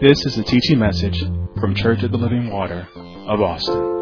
[0.00, 1.18] This is a teaching message
[1.60, 2.86] from Church of the Living Water
[3.26, 3.98] of Austin.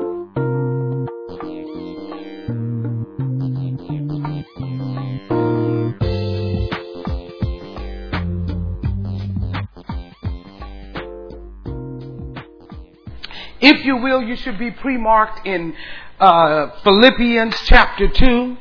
[13.62, 15.74] If you will, you should be pre-marked in
[16.20, 18.56] uh, Philippians chapter 2.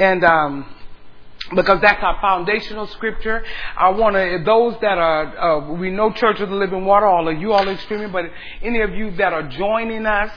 [0.00, 0.71] And um,
[1.54, 3.44] because that's our foundational scripture.
[3.76, 7.28] I want to, those that are, uh, we know Church of the Living Water, all
[7.28, 8.24] of you all are streaming, but
[8.62, 10.30] any of you that are joining us,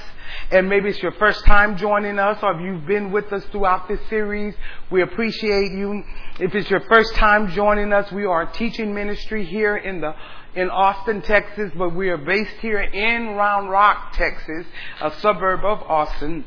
[0.52, 3.88] and maybe it's your first time joining us, or if you've been with us throughout
[3.88, 4.54] this series,
[4.92, 6.04] we appreciate you.
[6.40, 10.14] If it's your first time joining us, we are a teaching ministry here in the
[10.56, 14.66] in Austin, Texas, but we are based here in Round Rock, Texas,
[15.02, 16.46] a suburb of Austin.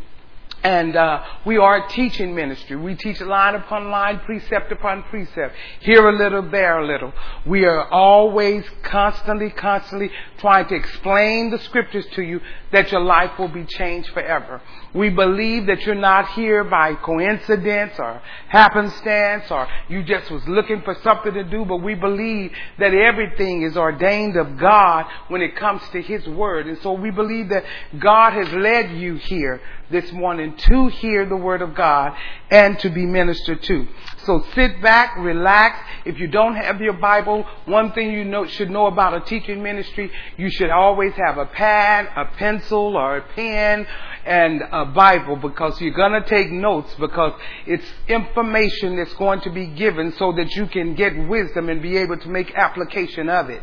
[0.63, 2.75] And uh, we are a teaching ministry.
[2.75, 5.55] We teach line upon line, precept upon precept.
[5.81, 7.13] Here a little, there a little.
[7.47, 12.41] We are always, constantly, constantly trying to explain the scriptures to you
[12.73, 14.61] that your life will be changed forever.
[14.95, 20.83] We believe that you're not here by coincidence or happenstance or you just was looking
[20.83, 25.57] for something to do, but we believe that everything is ordained of God when it
[25.57, 26.67] comes to His Word.
[26.67, 27.65] And so we believe that
[27.99, 32.15] God has led you here this morning to hear the Word of God
[32.51, 33.87] and to be ministered to.
[34.25, 35.79] So sit back, relax.
[36.05, 39.63] If you don't have your Bible, one thing you know, should know about a teaching
[39.63, 43.87] ministry, you should always have a pad, a pencil, or a pen,
[44.25, 49.51] and a Bible because you're going to take notes because it's information that's going to
[49.51, 53.51] be given so that you can get wisdom and be able to make application of
[53.51, 53.63] it.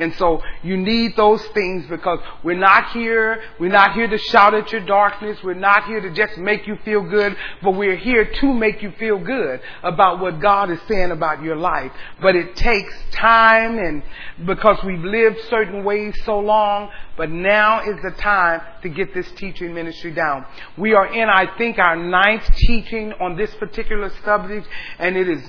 [0.00, 4.54] And so you need those things because we're not here, we're not here to shout
[4.54, 8.24] at your darkness, we're not here to just make you feel good, but we're here
[8.24, 11.92] to make you feel good about what God is saying about your life.
[12.20, 14.02] But it takes time and
[14.46, 19.30] because we've lived certain ways so long, but now is the time to get this
[19.32, 20.46] teaching ministry down.
[20.78, 24.66] We are in, I think, our ninth teaching on this particular subject,
[24.98, 25.42] and it is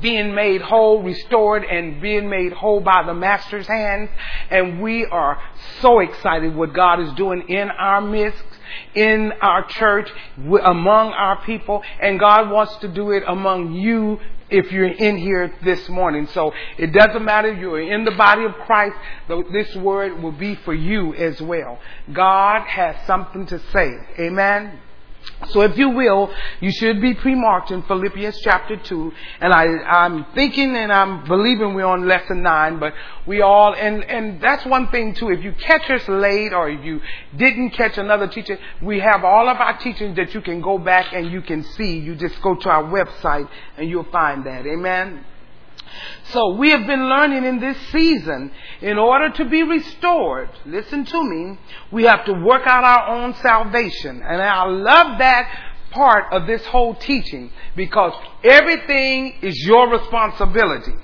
[0.00, 4.10] being made whole, restored, and being made whole by the Master's hands.
[4.50, 5.40] And we are
[5.80, 8.42] so excited what God is doing in our midst,
[8.94, 11.82] in our church, among our people.
[12.00, 14.18] And God wants to do it among you
[14.50, 16.26] if you're in here this morning.
[16.28, 18.96] So it doesn't matter, if you're in the body of Christ,
[19.52, 21.78] this word will be for you as well.
[22.12, 23.94] God has something to say.
[24.18, 24.78] Amen.
[25.50, 29.12] So if you will, you should be pre-marked in Philippians chapter 2.
[29.40, 32.94] And I, I'm thinking and I'm believing we're on lesson 9, but
[33.26, 35.30] we all, and, and that's one thing too.
[35.30, 37.00] If you catch us late or if you
[37.36, 41.12] didn't catch another teaching, we have all of our teachings that you can go back
[41.12, 41.98] and you can see.
[41.98, 44.66] You just go to our website and you'll find that.
[44.66, 45.24] Amen.
[46.24, 51.24] So we have been learning in this season, in order to be restored, listen to
[51.24, 51.58] me,
[51.90, 54.22] we have to work out our own salvation.
[54.22, 60.94] And I love that part of this whole teaching because everything is your responsibility.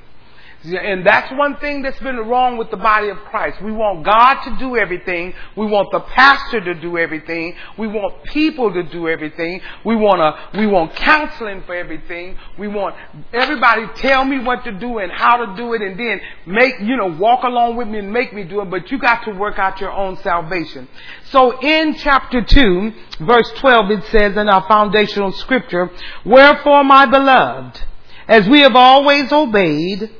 [0.64, 3.62] And that's one thing that's been wrong with the body of Christ.
[3.62, 5.32] We want God to do everything.
[5.56, 7.54] We want the pastor to do everything.
[7.78, 9.60] We want people to do everything.
[9.84, 12.36] We want a, we want counseling for everything.
[12.58, 12.96] We want
[13.32, 16.96] everybody tell me what to do and how to do it and then make, you
[16.96, 18.68] know, walk along with me and make me do it.
[18.68, 20.88] But you got to work out your own salvation.
[21.26, 25.88] So in chapter 2, verse 12, it says in our foundational scripture,
[26.24, 27.80] Wherefore my beloved,
[28.26, 30.10] as we have always obeyed,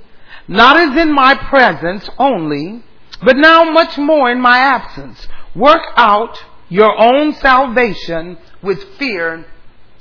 [0.49, 2.83] not as in my presence only,
[3.23, 5.29] but now much more in my absence.
[5.55, 9.47] Work out your own salvation with fear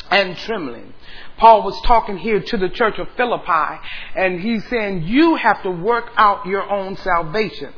[0.10, 0.94] and trembling.
[1.38, 3.80] Paul was talking here to the church of Philippi,
[4.16, 7.74] and he's saying you have to work out your own salvation.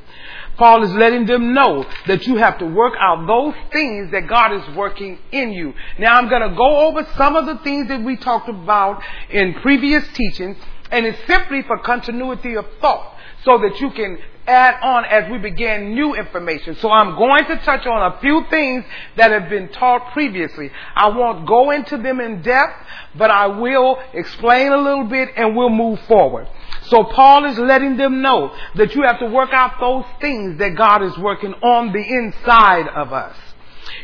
[0.58, 4.53] Paul is letting them know that you have to work out those things that God
[4.53, 5.73] is working in you.
[5.97, 9.53] Now I'm going to go over some of the things that we talked about in
[9.55, 10.58] previous teachings
[10.91, 13.16] and it's simply for continuity of thought
[13.46, 16.76] so that you can add on as we begin new information.
[16.76, 18.84] So I'm going to touch on a few things
[19.16, 20.72] that have been taught previously.
[20.96, 22.74] I won't go into them in depth,
[23.16, 26.47] but I will explain a little bit and we'll move forward.
[26.84, 30.76] So Paul is letting them know that you have to work out those things that
[30.76, 33.36] God is working on the inside of us.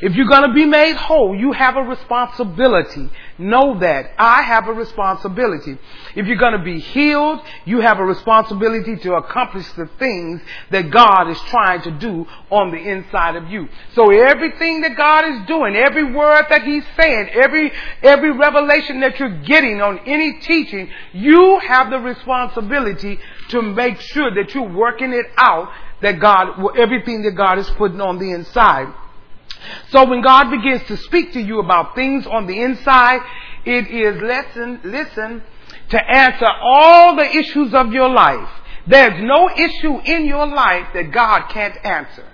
[0.01, 3.09] If you're going to be made whole, you have a responsibility.
[3.37, 4.11] Know that.
[4.17, 5.77] I have a responsibility.
[6.15, 10.41] If you're going to be healed, you have a responsibility to accomplish the things
[10.71, 13.67] that God is trying to do on the inside of you.
[13.93, 17.71] So everything that God is doing, every word that He's saying, every,
[18.01, 24.33] every revelation that you're getting on any teaching, you have the responsibility to make sure
[24.33, 25.69] that you're working it out
[26.01, 28.93] that God, everything that God is putting on the inside.
[29.91, 33.21] So when God begins to speak to you about things on the inside,
[33.65, 35.43] it is listen, listen,
[35.89, 38.49] to answer all the issues of your life.
[38.87, 42.25] There's no issue in your life that God can't answer.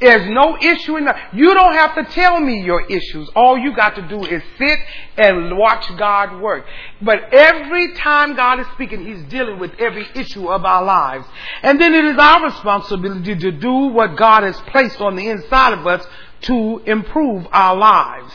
[0.00, 1.34] There's no issue in that.
[1.34, 3.30] You don't have to tell me your issues.
[3.36, 4.78] All you got to do is sit
[5.16, 6.66] and watch God work.
[7.00, 11.26] But every time God is speaking, He's dealing with every issue of our lives.
[11.62, 15.72] And then it is our responsibility to do what God has placed on the inside
[15.72, 16.04] of us
[16.44, 18.32] to improve our lives.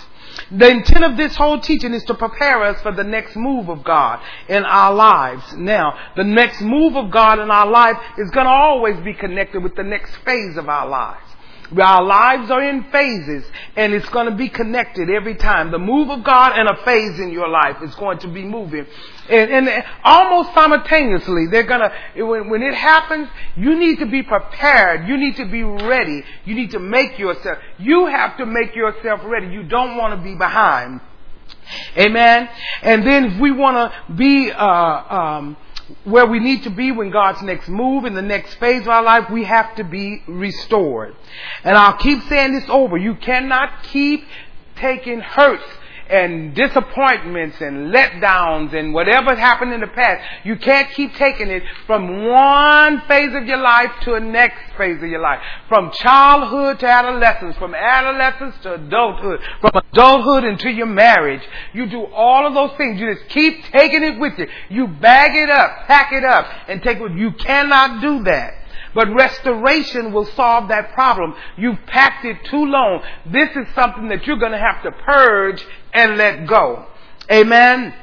[0.51, 3.83] The intent of this whole teaching is to prepare us for the next move of
[3.83, 5.43] God in our lives.
[5.55, 9.63] Now, the next move of God in our life is going to always be connected
[9.63, 11.25] with the next phase of our lives.
[11.71, 13.45] Our lives are in phases
[13.75, 15.71] and it's going to be connected every time.
[15.71, 18.87] The move of God and a phase in your life is going to be moving.
[19.29, 24.23] And, and almost simultaneously, they're going to, when, when it happens, you need to be
[24.23, 25.07] prepared.
[25.07, 26.23] You need to be ready.
[26.45, 29.47] You need to make yourself, you have to make yourself ready.
[29.47, 31.01] You don't want to be behind.
[31.97, 32.49] Amen.
[32.81, 35.57] And then if we want to be, uh, um,
[36.03, 39.03] where we need to be when God's next move in the next phase of our
[39.03, 41.15] life, we have to be restored.
[41.63, 42.97] And I'll keep saying this over.
[42.97, 44.23] You cannot keep
[44.75, 45.65] taking hurts
[46.09, 50.23] and disappointments and letdowns and whatever happened in the past.
[50.43, 55.01] You can't keep taking it from one phase of your life to a next phase
[55.01, 55.39] of your life.
[55.67, 61.43] From childhood to adolescence, from adolescence to adulthood, from adulthood into your marriage.
[61.73, 62.99] You do all of those things.
[62.99, 64.47] You just keep taking it with you.
[64.69, 67.11] You bag it up, pack it up, and take it.
[67.13, 68.58] You cannot do that.
[68.93, 71.35] But restoration will solve that problem.
[71.57, 73.03] You've packed it too long.
[73.25, 75.63] This is something that you're going to have to purge
[75.93, 76.85] and let go.
[77.31, 77.93] Amen.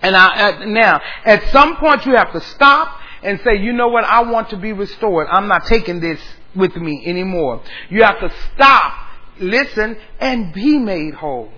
[0.00, 3.88] And I, uh, now, at some point you have to stop and say, you know
[3.88, 5.28] what, I want to be restored.
[5.30, 6.20] I'm not taking this
[6.56, 7.62] with me anymore.
[7.88, 8.94] You have to stop,
[9.38, 11.50] listen, and be made whole.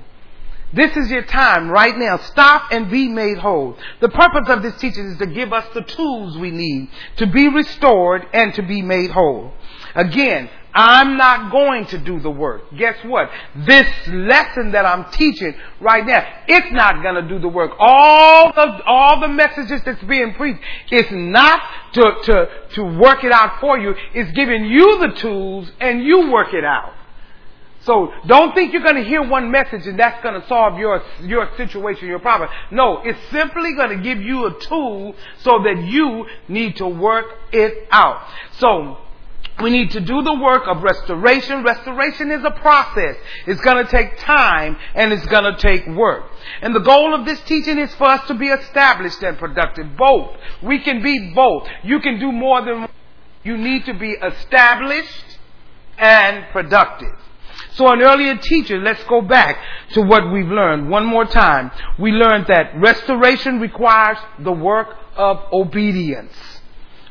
[0.75, 2.19] This is your time right now.
[2.19, 3.77] Stop and be made whole.
[4.01, 7.49] The purpose of this teaching is to give us the tools we need to be
[7.49, 9.53] restored and to be made whole.
[9.95, 12.63] Again, I'm not going to do the work.
[12.77, 13.31] Guess what?
[13.55, 17.71] This lesson that I'm teaching right now, it's not going to do the work.
[17.79, 20.61] All the, all the messages that's being preached,
[20.91, 21.61] it's not
[21.93, 23.95] to, to, to work it out for you.
[24.15, 26.93] It's giving you the tools and you work it out.
[27.85, 31.03] So don't think you're going to hear one message and that's going to solve your,
[31.23, 32.49] your situation, your problem.
[32.71, 37.27] No, it's simply going to give you a tool so that you need to work
[37.53, 38.27] it out.
[38.59, 38.99] So,
[39.63, 41.63] we need to do the work of restoration.
[41.63, 43.17] Restoration is a process.
[43.47, 46.25] It's going to take time and it's going to take work.
[46.61, 49.97] And the goal of this teaching is for us to be established and productive.
[49.97, 50.37] Both.
[50.61, 51.69] We can be both.
[51.85, 52.89] You can do more than
[53.45, 55.39] you need to be established
[55.99, 57.17] and productive.
[57.75, 59.59] So an earlier teacher, let's go back
[59.93, 61.73] to what we've learned one more time.
[61.99, 66.33] We learned that restoration requires the work of obedience.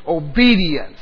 [0.06, 0.98] Obedience.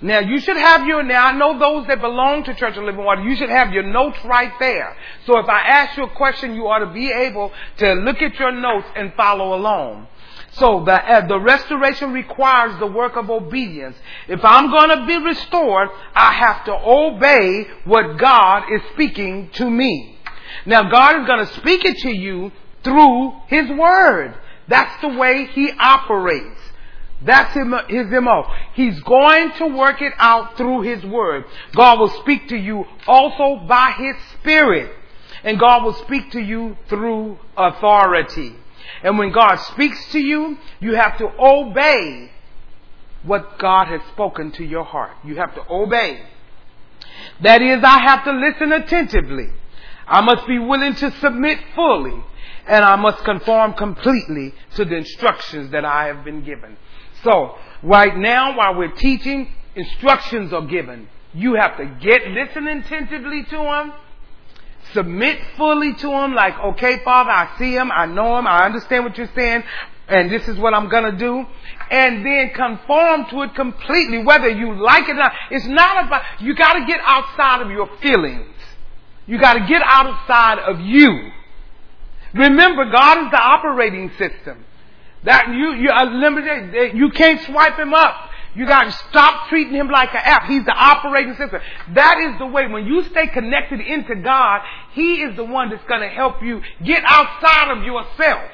[0.00, 3.04] Now you should have your, now I know those that belong to Church of Living
[3.04, 4.96] Water, you should have your notes right there.
[5.26, 8.34] So if I ask you a question, you ought to be able to look at
[8.38, 10.06] your notes and follow along.
[10.52, 13.96] So the, uh, the restoration requires the work of obedience.
[14.28, 19.70] If I'm going to be restored, I have to obey what God is speaking to
[19.70, 20.18] me.
[20.66, 22.50] Now God is going to speak it to you
[22.82, 24.34] through His Word.
[24.68, 26.60] That's the way He operates.
[27.22, 28.44] That's his MO.
[28.74, 31.44] He's going to work it out through His Word.
[31.74, 34.92] God will speak to you also by His Spirit.
[35.42, 38.54] And God will speak to you through authority.
[39.02, 42.30] And when God speaks to you, you have to obey
[43.22, 45.12] what God has spoken to your heart.
[45.24, 46.20] You have to obey.
[47.42, 49.48] That is, I have to listen attentively.
[50.06, 52.24] I must be willing to submit fully.
[52.66, 56.76] And I must conform completely to the instructions that I have been given.
[57.24, 61.08] So, right now, while we're teaching, instructions are given.
[61.32, 63.92] You have to get, listen attentively to them
[64.92, 69.04] submit fully to Him, like, okay, Father, I see Him, I know Him, I understand
[69.04, 69.62] what you're saying,
[70.08, 71.46] and this is what I'm gonna do,
[71.90, 75.32] and then conform to it completely, whether you like it or not.
[75.50, 78.54] It's not about, you gotta get outside of your feelings.
[79.26, 81.30] You gotta get outside of you.
[82.34, 84.64] Remember, God is the operating system.
[85.24, 88.27] That you, you limited, you can't swipe Him up.
[88.58, 90.48] You got to stop treating him like an app.
[90.48, 91.60] He's the operating system.
[91.94, 92.66] That is the way.
[92.66, 94.62] When you stay connected into God,
[94.94, 98.50] He is the one that's going to help you get outside of yourself.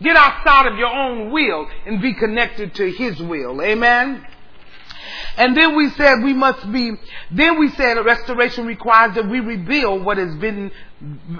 [0.00, 3.60] Get outside of your own will and be connected to His will.
[3.60, 4.24] Amen.
[5.36, 6.92] And then we said we must be,
[7.32, 10.70] then we said restoration requires that we rebuild what has been,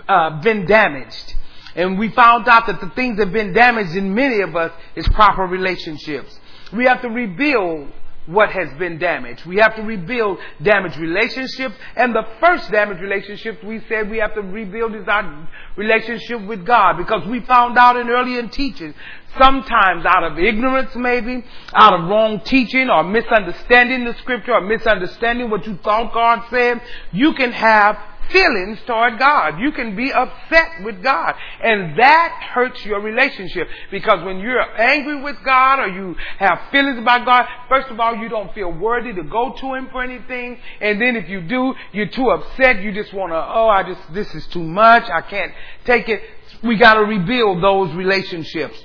[0.08, 1.36] uh, been damaged.
[1.76, 4.72] And we found out that the things that have been damaged in many of us
[4.96, 6.36] is proper relationships.
[6.72, 7.92] We have to rebuild
[8.30, 9.44] what has been damaged.
[9.44, 11.74] We have to rebuild damaged relationships.
[11.96, 16.64] And the first damaged relationship we said we have to rebuild is our relationship with
[16.64, 18.94] God because we found out in earlier teaching,
[19.38, 21.44] sometimes out of ignorance maybe,
[21.74, 26.80] out of wrong teaching or misunderstanding the scripture or misunderstanding what you thought God said,
[27.12, 27.96] you can have
[28.30, 29.58] feelings toward God.
[29.58, 31.34] You can be upset with God.
[31.62, 33.68] And that hurts your relationship.
[33.90, 38.16] Because when you're angry with God or you have feelings about God, first of all,
[38.16, 40.58] you don't feel worthy to go to Him for anything.
[40.80, 42.82] And then if you do, you're too upset.
[42.82, 45.04] You just want to, oh, I just, this is too much.
[45.04, 45.52] I can't
[45.84, 46.22] take it.
[46.62, 48.84] We got to rebuild those relationships.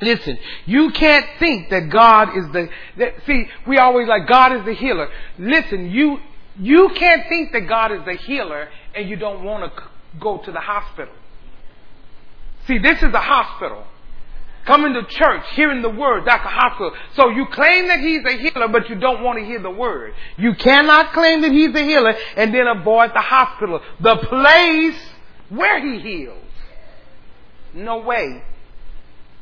[0.00, 4.64] Listen, you can't think that God is the, that, see, we always like God is
[4.64, 5.08] the healer.
[5.38, 6.18] Listen, you,
[6.58, 9.82] you can't think that God is the healer and you don't want to
[10.20, 11.14] go to the hospital.
[12.66, 13.84] See, this is a hospital.
[14.64, 16.92] Coming to church, hearing the word, that's a hospital.
[17.16, 20.14] So you claim that he's a healer, but you don't want to hear the word.
[20.38, 24.98] You cannot claim that he's a healer and then avoid the hospital, the place
[25.50, 26.38] where he heals.
[27.74, 28.42] No way.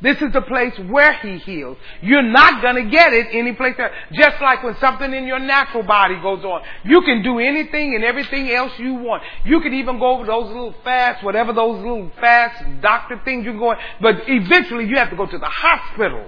[0.03, 1.77] This is the place where He heals.
[2.01, 3.91] You're not gonna get it any place else.
[4.11, 6.61] Just like when something in your natural body goes on.
[6.83, 9.23] You can do anything and everything else you want.
[9.45, 13.57] You can even go over those little fasts, whatever those little fast doctor things you're
[13.57, 16.25] going, but eventually you have to go to the hospital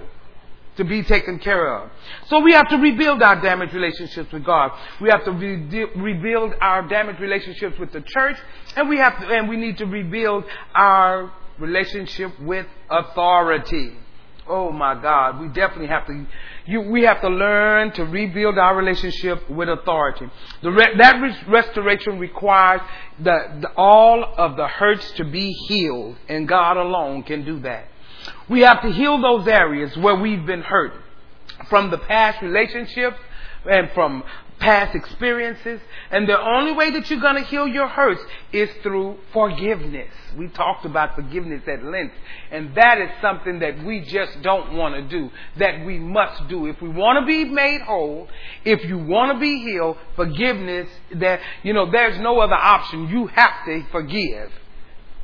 [0.76, 1.90] to be taken care of.
[2.28, 4.72] So we have to rebuild our damaged relationships with God.
[5.00, 8.36] We have to re- rebuild our damaged relationships with the church,
[8.76, 13.92] and we have to, and we need to rebuild our relationship with authority.
[14.48, 16.24] Oh my God, we definitely have to,
[16.66, 20.28] you, we have to learn to rebuild our relationship with authority.
[20.62, 22.80] Re, that res, restoration requires
[23.18, 27.88] the, the, all of the hurts to be healed, and God alone can do that.
[28.48, 30.92] We have to heal those areas where we've been hurt
[31.68, 33.18] from the past relationships
[33.68, 34.22] and from
[34.58, 35.80] past experiences.
[36.10, 38.20] And the only way that you're going to heal your hurts
[38.52, 40.12] is through forgiveness.
[40.36, 42.14] We talked about forgiveness at length.
[42.50, 46.66] And that is something that we just don't want to do, that we must do.
[46.66, 48.28] If we want to be made whole,
[48.64, 53.08] if you want to be healed, forgiveness, that, you know, there's no other option.
[53.08, 54.50] You have to forgive.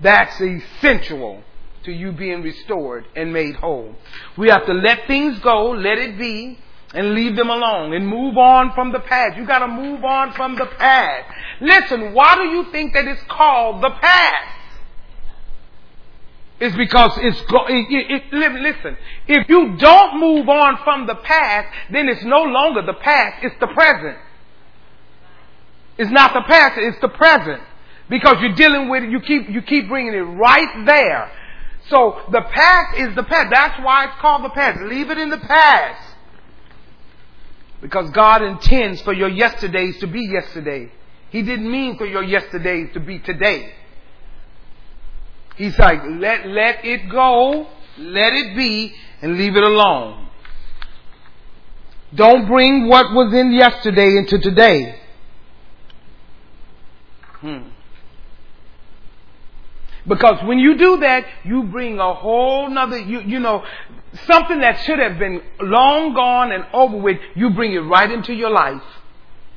[0.01, 1.43] That's essential
[1.85, 3.95] to you being restored and made whole.
[4.37, 6.59] We have to let things go, let it be,
[6.95, 9.37] and leave them alone and move on from the past.
[9.37, 11.25] You gotta move on from the past.
[11.61, 14.59] Listen, why do you think that it's called the past?
[16.61, 18.97] It's because it's, go- it, it, it, listen,
[19.27, 23.57] if you don't move on from the past, then it's no longer the past, it's
[23.59, 24.17] the present.
[25.99, 27.63] It's not the past, it's the present.
[28.09, 31.33] Because you're dealing with it, you keep, you keep bringing it right there.
[31.89, 33.51] So the past is the past.
[33.51, 34.81] That's why it's called the past.
[34.83, 36.12] Leave it in the past.
[37.83, 40.91] Because God intends for your yesterdays to be yesterday.
[41.31, 43.75] He didn't mean for your yesterdays to be today.
[45.57, 47.67] He's like, let, let it go,
[47.99, 50.29] let it be, and leave it alone.
[52.15, 55.01] Don't bring what was in yesterday into today.
[57.41, 57.69] Hmm.
[60.07, 63.65] Because when you do that, you bring a whole nother, you, you know,
[64.27, 68.33] something that should have been long gone and over with, you bring it right into
[68.33, 68.83] your life.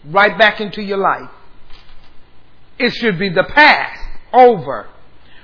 [0.06, 1.30] Right back into your life.
[2.78, 4.00] It should be the past,
[4.34, 4.88] over.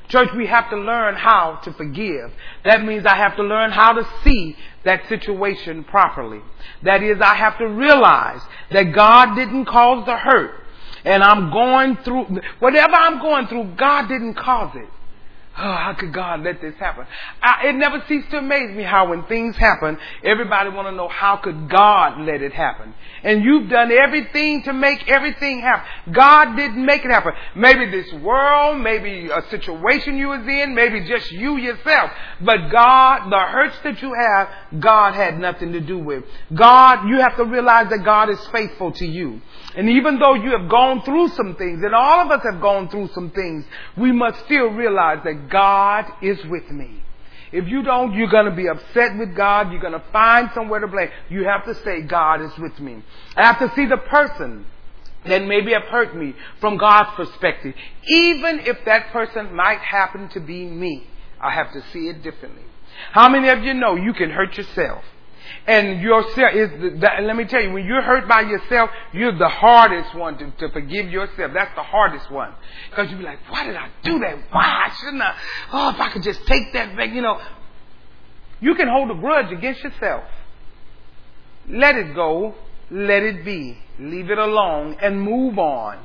[0.10, 2.31] Church, we have to learn how to forgive.
[2.65, 6.41] That means I have to learn how to see that situation properly.
[6.84, 8.41] That is, I have to realize
[8.72, 10.61] that God didn't cause the hurt
[11.03, 12.25] and I'm going through,
[12.60, 14.89] whatever I'm going through, God didn't cause it.
[15.63, 17.06] Oh, how could God let this happen?
[17.39, 21.08] I, it never ceases to amaze me how when things happen, everybody want to know
[21.08, 22.96] how could God let it happen?
[23.22, 26.13] And you've done everything to make everything happen.
[26.13, 27.34] God didn't make it happen.
[27.56, 32.10] Maybe this world, maybe a situation you was in, maybe just you yourself.
[32.41, 34.50] But God, the hurts that you have,
[34.80, 36.24] God had nothing to do with.
[36.56, 39.39] God, you have to realize that God is faithful to you.
[39.75, 42.89] And even though you have gone through some things, and all of us have gone
[42.89, 43.63] through some things,
[43.96, 47.03] we must still realize that God is with me.
[47.51, 49.72] If you don't, you're going to be upset with God.
[49.72, 51.10] You're going to find somewhere to blame.
[51.29, 53.03] You have to say, God is with me.
[53.36, 54.65] I have to see the person
[55.25, 57.75] that maybe have hurt me from God's perspective.
[58.08, 61.03] Even if that person might happen to be me,
[61.39, 62.63] I have to see it differently.
[63.12, 65.03] How many of you know you can hurt yourself?
[65.68, 69.50] And yourself is the, let me tell you, when you're hurt by yourself, you're the
[69.50, 71.52] hardest one to, to forgive yourself.
[71.54, 72.54] That's the hardest one.
[72.90, 74.38] Because you be like, why did I do that?
[74.52, 75.38] Why shouldn't I?
[75.72, 77.40] Oh, if I could just take that back, you know.
[78.60, 80.24] You can hold a grudge against yourself.
[81.68, 82.56] Let it go.
[82.90, 83.78] Let it be.
[84.00, 86.00] Leave it alone and move on.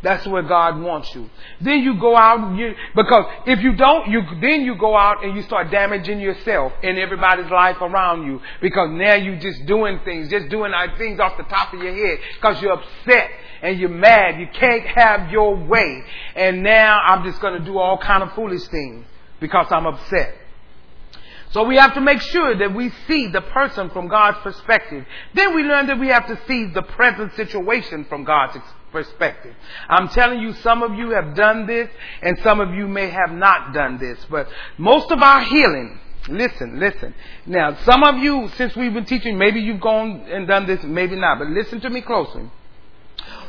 [0.00, 1.28] That's where God wants you.
[1.60, 5.34] Then you go out, you, because if you don't, you, then you go out and
[5.36, 8.40] you start damaging yourself and everybody's life around you.
[8.62, 12.18] Because now you're just doing things, just doing things off the top of your head
[12.36, 14.38] because you're upset and you're mad.
[14.38, 16.04] You can't have your way.
[16.36, 19.04] And now I'm just going to do all kind of foolish things
[19.40, 20.32] because I'm upset.
[21.52, 25.06] So we have to make sure that we see the person from God's perspective.
[25.34, 28.58] Then we learn that we have to see the present situation from God's
[28.92, 29.54] perspective.
[29.88, 31.88] I'm telling you, some of you have done this
[32.22, 36.78] and some of you may have not done this, but most of our healing, listen,
[36.78, 37.14] listen.
[37.46, 41.16] Now, some of you, since we've been teaching, maybe you've gone and done this, maybe
[41.16, 42.50] not, but listen to me closely.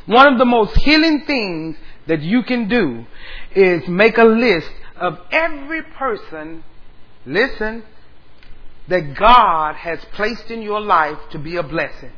[0.06, 1.76] One of the most healing things
[2.08, 3.06] that you can do
[3.54, 6.64] is make a list of every person,
[7.26, 7.84] listen,
[8.88, 12.12] that God has placed in your life to be a blessing.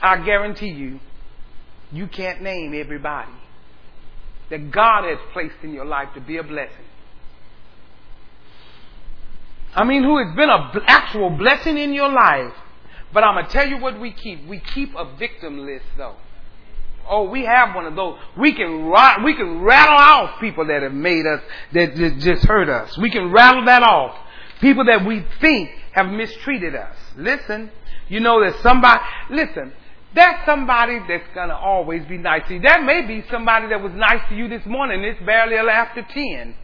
[0.00, 1.00] I guarantee you,
[1.92, 3.32] you can't name everybody
[4.50, 6.84] that God has placed in your life to be a blessing.
[9.74, 12.52] I mean, who has been an actual blessing in your life.
[13.12, 14.46] But I'm going to tell you what we keep.
[14.46, 16.16] We keep a victim list, though.
[17.10, 18.18] Oh, we have one of those.
[18.38, 18.92] We can
[19.24, 21.40] we can rattle off people that have made us,
[21.72, 22.96] that, that just hurt us.
[22.98, 24.16] We can rattle that off.
[24.60, 26.94] People that we think have mistreated us.
[27.16, 27.72] Listen,
[28.08, 29.00] you know that somebody,
[29.30, 29.72] listen,
[30.14, 32.60] that's somebody that's gonna always be nice to you.
[32.60, 35.02] That may be somebody that was nice to you this morning.
[35.02, 36.54] It's barely after 10.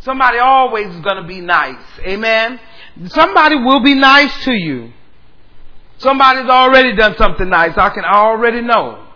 [0.00, 1.84] Somebody always is gonna be nice.
[2.00, 2.60] Amen.
[3.06, 4.92] Somebody will be nice to you.
[5.98, 7.76] Somebody's already done something nice.
[7.76, 9.07] I can already know.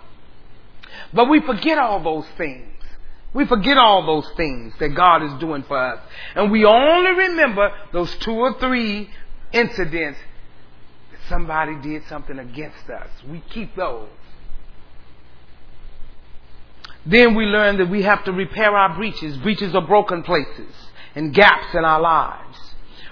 [1.13, 2.69] But we forget all those things.
[3.35, 6.01] We forget all those things that God is doing for us.
[6.35, 9.09] And we only remember those two or three
[9.53, 10.19] incidents
[11.11, 13.09] that somebody did something against us.
[13.29, 14.09] We keep those.
[17.07, 19.37] Then we learn that we have to repair our breaches.
[19.39, 20.75] Breaches are broken places
[21.15, 22.59] and gaps in our lives.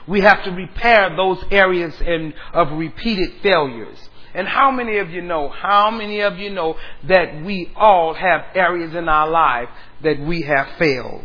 [0.07, 3.99] We have to repair those areas in, of repeated failures.
[4.35, 8.45] And how many of you know, how many of you know that we all have
[8.55, 9.69] areas in our life
[10.03, 11.25] that we have failed?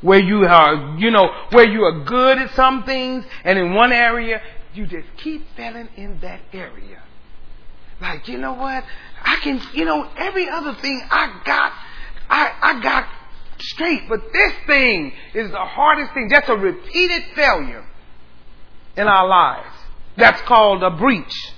[0.00, 3.92] Where you are, you know, where you are good at some things and in one
[3.92, 4.42] area
[4.74, 7.02] you just keep failing in that area.
[8.00, 8.84] Like, you know what?
[9.22, 11.72] I can, you know, every other thing I got,
[12.28, 13.08] I, I got
[13.60, 16.28] straight, but this thing is the hardest thing.
[16.28, 17.84] That's a repeated failure
[18.96, 19.73] in our lives.
[20.16, 21.52] That's called a breach.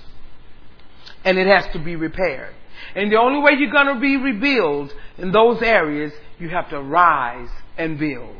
[1.23, 2.53] And it has to be repaired.
[2.95, 6.81] And the only way you're going to be rebuilt in those areas, you have to
[6.81, 8.35] rise and build.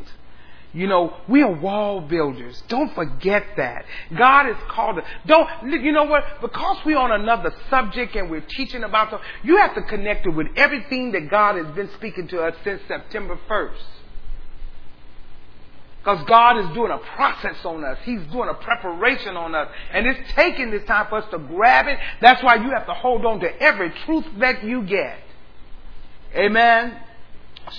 [0.74, 2.62] You know, we are wall builders.
[2.68, 3.86] Don't forget that.
[4.16, 5.06] God has called us.
[5.26, 6.24] Don't, you know what?
[6.42, 10.36] Because we're on another subject and we're teaching about the, you have to connect it
[10.36, 13.97] with everything that God has been speaking to us since September 1st.
[16.08, 17.98] Because God is doing a process on us.
[18.06, 19.68] He's doing a preparation on us.
[19.92, 22.00] And it's taking this time for us to grab it.
[22.22, 25.20] That's why you have to hold on to every truth that you get.
[26.34, 26.98] Amen.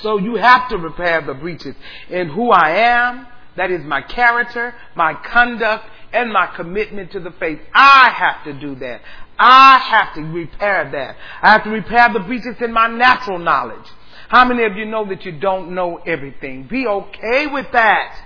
[0.03, 1.75] So you have to repair the breaches
[2.11, 7.31] in who I am, that is my character, my conduct, and my commitment to the
[7.31, 7.61] faith.
[7.73, 9.01] I have to do that.
[9.39, 11.17] I have to repair that.
[11.41, 13.87] I have to repair the breaches in my natural knowledge.
[14.29, 16.69] How many of you know that you don't know everything?
[16.69, 18.25] Be okay with that.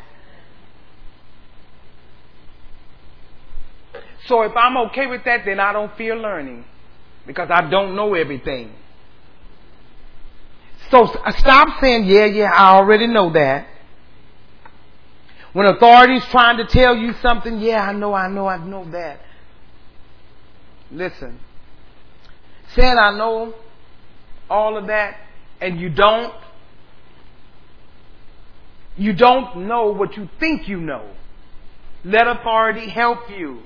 [4.27, 6.65] So if I'm okay with that, then I don't fear learning
[7.27, 8.73] because I don't know everything.
[10.91, 13.69] So uh, stop saying, yeah, yeah, I already know that.
[15.53, 19.21] When authorities trying to tell you something, yeah, I know, I know, I know that.
[20.91, 21.39] Listen.
[22.75, 23.55] Saying I know
[24.49, 25.17] all of that
[25.63, 26.35] and you don't,
[28.97, 31.09] you don't know what you think you know.
[32.05, 33.63] Let authority help you.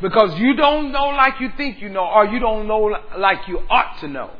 [0.00, 3.58] Because you don't know like you think you know, or you don't know like you
[3.68, 4.30] ought to know.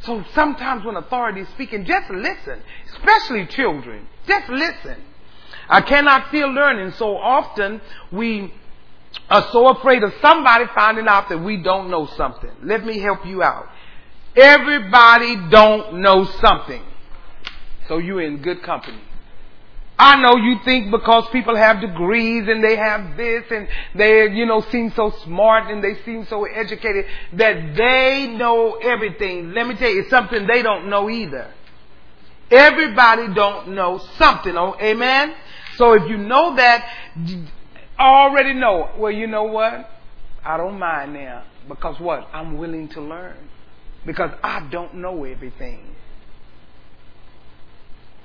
[0.00, 2.62] So sometimes when authority is speaking, just listen,
[2.94, 4.06] especially children.
[4.26, 5.02] Just listen.
[5.68, 6.92] I cannot feel learning.
[6.92, 7.80] So often
[8.12, 8.52] we
[9.30, 12.50] are so afraid of somebody finding out that we don't know something.
[12.62, 13.68] Let me help you out.
[14.36, 16.82] Everybody don't know something.
[17.88, 19.00] So you're in good company.
[19.96, 24.44] I know you think because people have degrees and they have this and they, you
[24.44, 29.52] know, seem so smart and they seem so educated that they know everything.
[29.52, 31.48] Let me tell you, it's something they don't know either.
[32.50, 34.56] Everybody don't know something.
[34.56, 35.34] Oh, amen?
[35.76, 36.88] So if you know that,
[37.98, 39.88] already know, well, you know what?
[40.44, 41.44] I don't mind now.
[41.68, 42.28] Because what?
[42.32, 43.36] I'm willing to learn.
[44.06, 45.94] Because I don't know everything.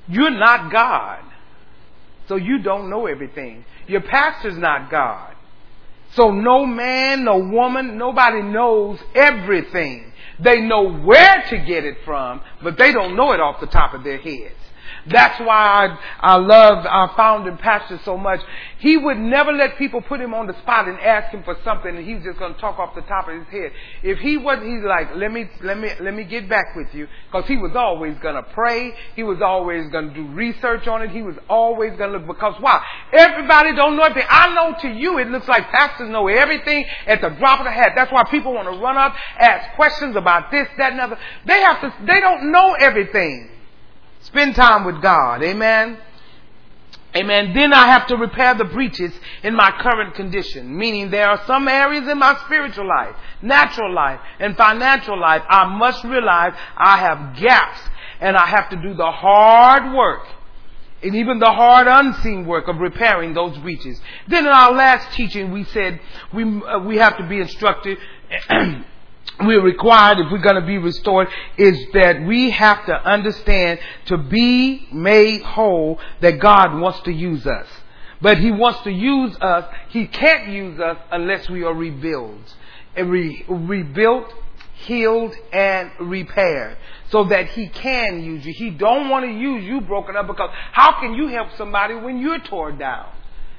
[0.08, 1.24] You're not God.
[2.28, 3.66] So you don't know everything.
[3.88, 5.36] Your pastor's not God.
[6.14, 10.12] So no man, no woman, nobody knows everything.
[10.40, 13.94] They know where to get it from, but they don't know it off the top
[13.94, 14.56] of their heads.
[15.08, 18.40] That's why I, I love our founding pastor so much.
[18.80, 21.96] He would never let people put him on the spot and ask him for something
[21.96, 23.72] and he's just going to talk off the top of his head.
[24.04, 27.08] If he wasn't, he's like, let me, let me, let me get back with you.
[27.32, 28.94] Cause he was always going to pray.
[29.16, 31.12] He was always going to do research on it.
[31.12, 32.84] He was always going to look, because why?
[33.14, 34.28] Everybody don't know everything.
[34.30, 37.72] I know to you it looks like pastors know everything at the drop of the
[37.72, 37.94] hat.
[37.96, 41.18] That's why people want to run up, ask questions about this, that, and other.
[41.46, 43.50] They have to, they don't know everything.
[44.30, 45.44] Spend time with God.
[45.44, 45.98] Amen.
[47.16, 47.54] Amen.
[47.56, 49.12] Then I have to repair the breaches
[49.42, 50.78] in my current condition.
[50.78, 55.66] Meaning there are some areas in my spiritual life, natural life, and financial life I
[55.76, 57.80] must realize I have gaps
[58.20, 60.28] and I have to do the hard work
[61.02, 64.00] and even the hard unseen work of repairing those breaches.
[64.28, 66.00] Then in our last teaching we said
[66.32, 67.98] we, uh, we have to be instructed
[69.42, 74.18] we're required if we're going to be restored is that we have to understand to
[74.18, 77.68] be made whole that God wants to use us.
[78.22, 79.74] But He wants to use us.
[79.90, 82.56] He can't use us unless we are rebuilt.
[82.98, 84.34] Re- rebuilt,
[84.86, 86.78] healed, and repaired.
[87.12, 88.54] So that He can use you.
[88.54, 92.20] He don't want to use you broken up because how can you help somebody when
[92.20, 93.08] you're torn down?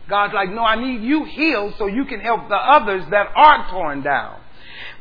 [0.08, 3.70] God's like, no, I need you healed so you can help the others that are
[3.70, 4.39] torn down.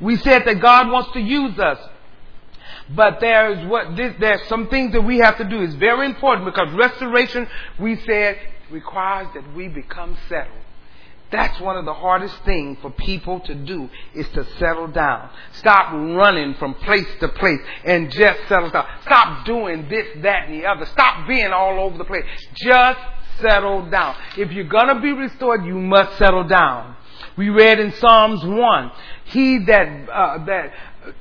[0.01, 1.79] We said that God wants to use us.
[2.95, 5.61] But there's what there's some things that we have to do.
[5.61, 7.47] It's very important because restoration,
[7.79, 8.37] we said,
[8.71, 10.57] requires that we become settled.
[11.31, 15.29] That's one of the hardest things for people to do is to settle down.
[15.53, 18.87] Stop running from place to place and just settle down.
[19.03, 20.85] Stop doing this, that, and the other.
[20.87, 22.25] Stop being all over the place.
[22.55, 22.99] Just
[23.39, 24.15] settle down.
[24.37, 26.95] If you're gonna be restored, you must settle down.
[27.37, 28.91] We read in Psalms 1,
[29.29, 30.73] he that, uh, that,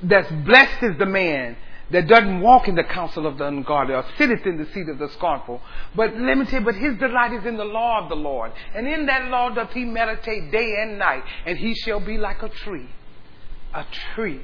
[0.02, 1.56] that's blessed is the man
[1.90, 4.98] that doesn't walk in the counsel of the ungodly or sitteth in the seat of
[4.98, 5.60] the scornful.
[5.94, 8.52] But let me tell you, but his delight is in the law of the Lord.
[8.74, 12.42] And in that law doth he meditate day and night, and he shall be like
[12.42, 12.88] a tree.
[13.74, 14.40] A tree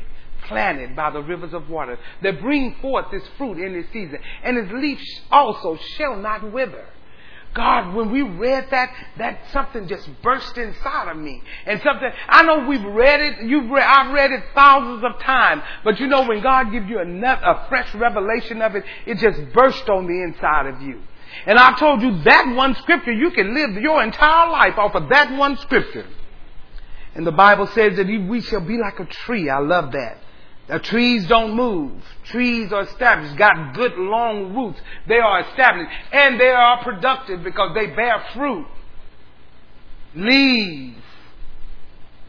[0.47, 4.59] planted by the rivers of water that bring forth its fruit in its season, and
[4.59, 5.01] its leaf
[5.31, 6.87] also shall not wither.
[7.55, 11.41] God, when we read that, that something just burst inside of me.
[11.67, 15.63] And something, I know we've read it, you've read, I've read it thousands of times,
[15.85, 19.53] but you know when God gives you a, a fresh revelation of it, it just
[19.53, 21.01] burst on the inside of you.
[21.47, 25.09] And I told you that one scripture, you can live your entire life off of
[25.11, 26.07] that one scripture.
[27.15, 29.49] And the Bible says that we shall be like a tree.
[29.49, 30.19] I love that.
[30.67, 32.03] The trees don't move.
[32.25, 34.81] Trees are established, got good long roots.
[35.07, 38.67] They are established and they are productive because they bear fruit.
[40.15, 41.03] Leaves.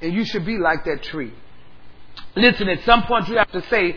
[0.02, 1.34] And you should be like that tree.
[2.36, 3.96] Listen, at some point you have to say,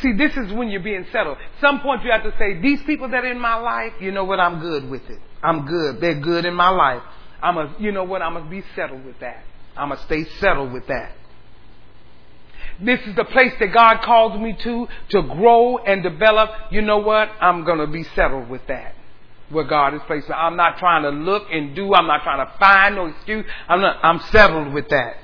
[0.00, 1.38] see, this is when you're being settled.
[1.60, 4.24] Some point you have to say, these people that are in my life, you know
[4.24, 5.18] what, I'm good with it.
[5.42, 6.00] I'm good.
[6.00, 7.02] They're good in my life.
[7.42, 9.44] I'm a, you know what, I'm gonna be settled with that.
[9.76, 11.12] I'm gonna stay settled with that.
[12.80, 16.50] This is the place that God calls me to, to grow and develop.
[16.70, 17.30] You know what?
[17.40, 18.94] I'm going to be settled with that.
[19.48, 20.30] Where God has placed.
[20.30, 21.94] I'm not trying to look and do.
[21.94, 23.46] I'm not trying to find no excuse.
[23.68, 25.16] I'm not, I'm settled with that.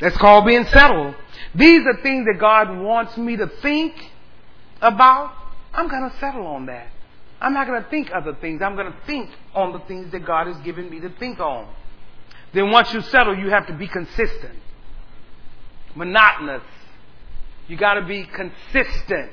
[0.00, 1.14] That's called being settled.
[1.54, 3.94] These are things that God wants me to think
[4.80, 5.32] about.
[5.72, 6.88] I'm going to settle on that.
[7.40, 8.62] I'm not going to think other things.
[8.62, 11.66] I'm going to think on the things that God has given me to think on.
[12.52, 14.58] Then once you settle, you have to be consistent
[15.94, 16.62] monotonous.
[17.68, 19.32] You gotta be consistent.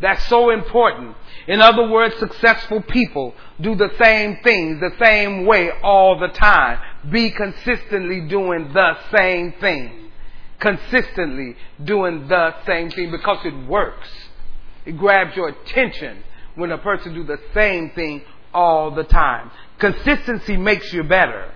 [0.00, 1.16] That's so important.
[1.48, 6.78] In other words, successful people do the same things the same way all the time.
[7.10, 10.10] Be consistently doing the same thing.
[10.58, 14.08] Consistently doing the same thing because it works.
[14.84, 16.22] It grabs your attention
[16.54, 19.50] when a person do the same thing all the time.
[19.78, 21.52] Consistency makes you better.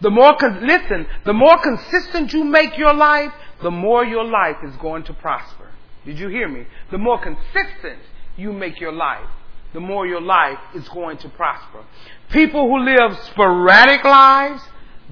[0.00, 4.56] The more, con- listen, the more consistent you make your life, the more your life
[4.64, 5.68] is going to prosper.
[6.04, 6.66] Did you hear me?
[6.90, 8.00] The more consistent
[8.36, 9.28] you make your life,
[9.72, 11.84] the more your life is going to prosper.
[12.30, 14.62] People who live sporadic lives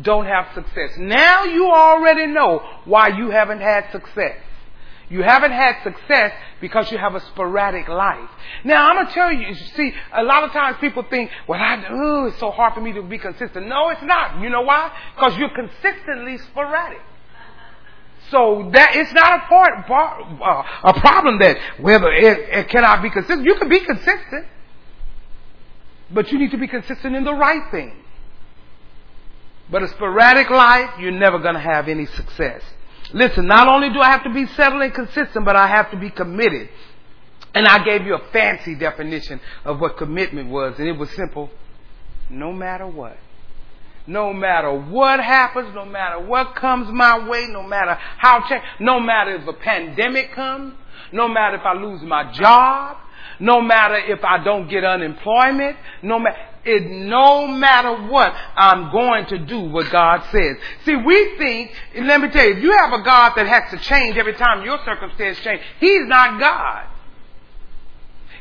[0.01, 0.90] don't have success.
[0.99, 4.37] Now you already know why you haven't had success.
[5.12, 8.31] You haven't had success because you have a sporadic life.
[8.64, 11.85] Now I'm gonna tell you, you see, a lot of times people think, well, I,
[11.90, 13.66] oh, it's so hard for me to be consistent.
[13.66, 14.40] No, it's not.
[14.40, 14.90] You know why?
[15.14, 17.03] Because you're consistently sporadic.
[18.31, 23.03] So that it's not a part, part uh, a problem that whether it, it cannot
[23.03, 23.44] be consistent.
[23.44, 24.46] You can be consistent,
[26.11, 28.03] but you need to be consistent in the right thing.
[29.70, 32.62] But a sporadic life, you're never going to have any success.
[33.12, 35.96] Listen, not only do I have to be settled and consistent, but I have to
[35.96, 36.68] be committed.
[37.55, 41.51] And I gave you a fancy definition of what commitment was, and it was simple.
[42.31, 43.18] No matter what.
[44.07, 48.98] No matter what happens, no matter what comes my way, no matter how change, no
[48.98, 50.75] matter if a pandemic comes,
[51.12, 52.96] no matter if I lose my job,
[53.38, 59.27] no matter if I don't get unemployment, no matter, it, no matter what, I'm going
[59.27, 60.57] to do what God says.
[60.85, 63.79] See, we think, let me tell you, if you have a God that has to
[63.85, 66.87] change every time your circumstance change, He's not God.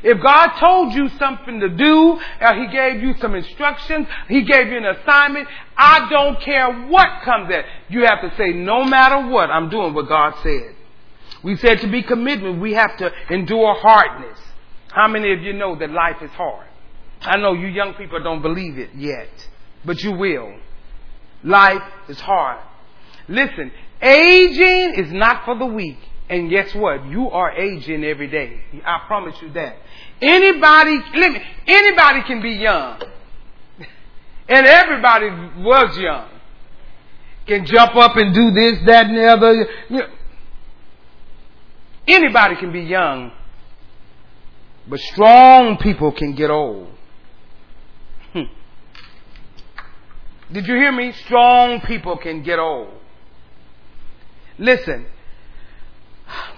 [0.04, 4.68] If God told you something to do, or He gave you some instructions, He gave
[4.68, 7.64] you an assignment, I don't care what comes at.
[7.88, 10.74] You have to say, no matter what, I'm doing what God said.
[11.42, 14.38] We said to be commitment, we have to endure hardness.
[14.92, 16.68] How many of you know that life is hard?
[17.22, 19.30] I know you young people don't believe it yet,
[19.84, 20.54] but you will.
[21.44, 22.60] Life is hard.
[23.28, 25.98] Listen, aging is not for the weak.
[26.28, 27.04] And guess what?
[27.06, 28.60] You are aging every day.
[28.84, 29.76] I promise you that.
[30.20, 33.02] Anybody, let me, anybody can be young.
[34.48, 35.28] And everybody
[35.62, 36.28] was young.
[37.46, 40.08] Can jump up and do this, that, and the other.
[42.06, 43.30] Anybody can be young.
[44.88, 46.88] But strong people can get old.
[50.52, 51.12] Did you hear me?
[51.24, 52.92] Strong people can get old.
[54.58, 55.06] Listen,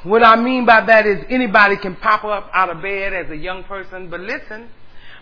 [0.03, 3.37] what I mean by that is anybody can pop up out of bed as a
[3.37, 4.69] young person, but listen,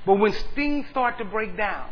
[0.06, 1.90] but when things start to break down,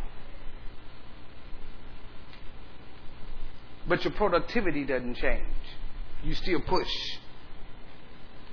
[3.87, 5.45] but your productivity doesn't change,
[6.25, 6.90] you still push.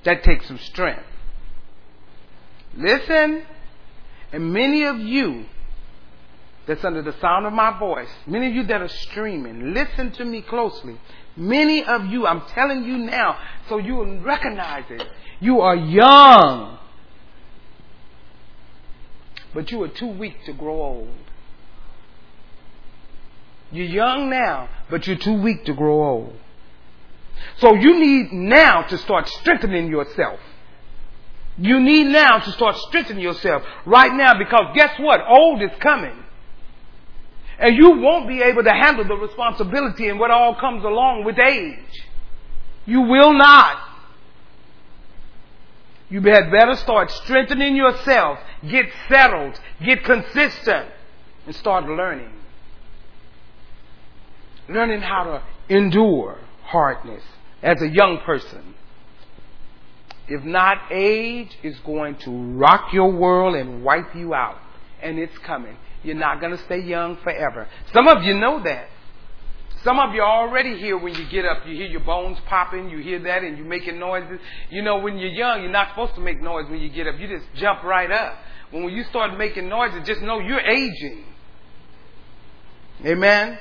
[0.04, 1.02] That takes some strength.
[2.76, 3.44] Listen,
[4.32, 5.46] and many of you
[6.68, 10.24] that's under the sound of my voice, many of you that are streaming, listen to
[10.24, 11.00] me closely.
[11.34, 13.38] Many of you, I'm telling you now,
[13.70, 15.02] so you will recognize it.
[15.40, 16.78] You are young,
[19.54, 21.14] but you are too weak to grow old.
[23.72, 26.36] You're young now, but you're too weak to grow old.
[27.58, 30.40] So you need now to start strengthening yourself.
[31.56, 35.20] You need now to start strengthening yourself right now because guess what?
[35.26, 36.24] Old is coming.
[37.58, 41.38] And you won't be able to handle the responsibility and what all comes along with
[41.38, 42.06] age.
[42.86, 43.78] You will not.
[46.08, 50.88] You had better start strengthening yourself, get settled, get consistent,
[51.46, 52.32] and start learning.
[54.68, 55.42] Learning how to
[55.74, 57.22] endure hardness
[57.62, 58.74] as a young person.
[60.28, 64.58] If not, age is going to rock your world and wipe you out.
[65.02, 65.76] And it's coming.
[66.02, 67.68] You're not going to stay young forever.
[67.92, 68.88] Some of you know that.
[69.84, 71.66] Some of you are already here when you get up.
[71.66, 74.40] You hear your bones popping, you hear that, and you're making noises.
[74.70, 77.18] You know, when you're young, you're not supposed to make noise when you get up.
[77.18, 78.38] You just jump right up.
[78.70, 81.24] When you start making noises, just know you're aging.
[83.06, 83.58] Amen.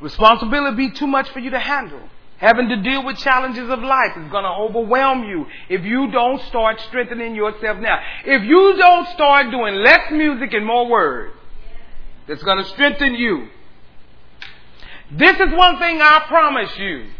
[0.00, 2.00] Responsibility be too much for you to handle.
[2.42, 6.42] Having to deal with challenges of life is going to overwhelm you if you don't
[6.48, 8.00] start strengthening yourself now.
[8.24, 11.36] If you don't start doing less music and more words,
[12.26, 13.46] that's going to strengthen you.
[15.12, 17.10] This is one thing I promise you.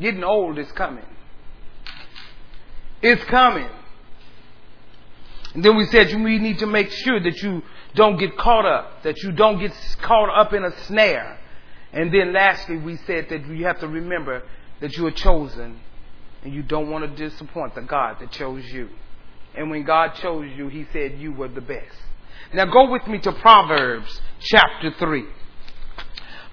[0.00, 1.06] Getting old is coming.
[3.02, 3.68] It's coming.
[5.54, 7.64] And then we said we need to make sure that you
[7.96, 11.39] don't get caught up, that you don't get caught up in a snare
[11.92, 14.42] and then lastly, we said that you have to remember
[14.80, 15.80] that you are chosen
[16.42, 18.88] and you don't want to disappoint the God that chose you.
[19.54, 21.96] And when God chose you, He said you were the best.
[22.54, 25.24] Now go with me to Proverbs chapter 3.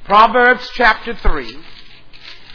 [0.05, 1.57] Proverbs chapter 3.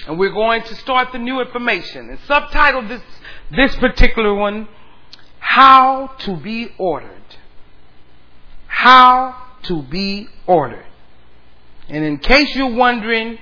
[0.08, 3.02] And we're going to start the new information and subtitle this,
[3.50, 4.68] this particular one,
[5.38, 7.36] How to be Ordered.
[8.66, 10.86] How to be Ordered.
[11.92, 13.38] And in case you're wondering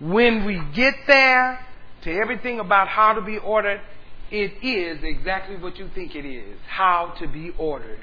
[0.00, 1.64] when we get there
[2.02, 3.82] to everything about how to be ordered,
[4.30, 6.58] it is exactly what you think it is.
[6.66, 8.00] How to be ordered.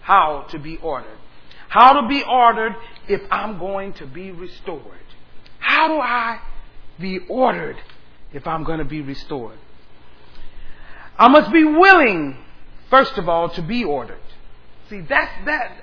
[0.00, 1.18] How to be ordered.
[1.68, 2.74] How to be ordered
[3.06, 4.80] if I'm going to be restored.
[5.58, 6.40] How do I
[6.98, 7.76] be ordered
[8.32, 9.58] if I'm going to be restored?
[11.18, 12.38] I must be willing,
[12.88, 14.20] first of all, to be ordered.
[14.88, 15.82] See, that's that.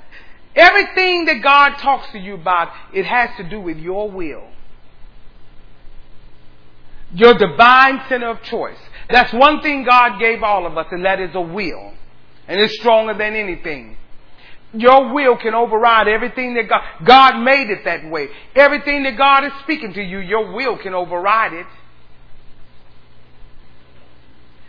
[0.55, 4.47] Everything that God talks to you about, it has to do with your will.
[7.13, 8.77] Your divine center of choice.
[9.09, 11.93] That's one thing God gave all of us, and that is a will.
[12.47, 13.97] And it's stronger than anything.
[14.73, 18.27] Your will can override everything that God, God made it that way.
[18.55, 21.67] Everything that God is speaking to you, your will can override it.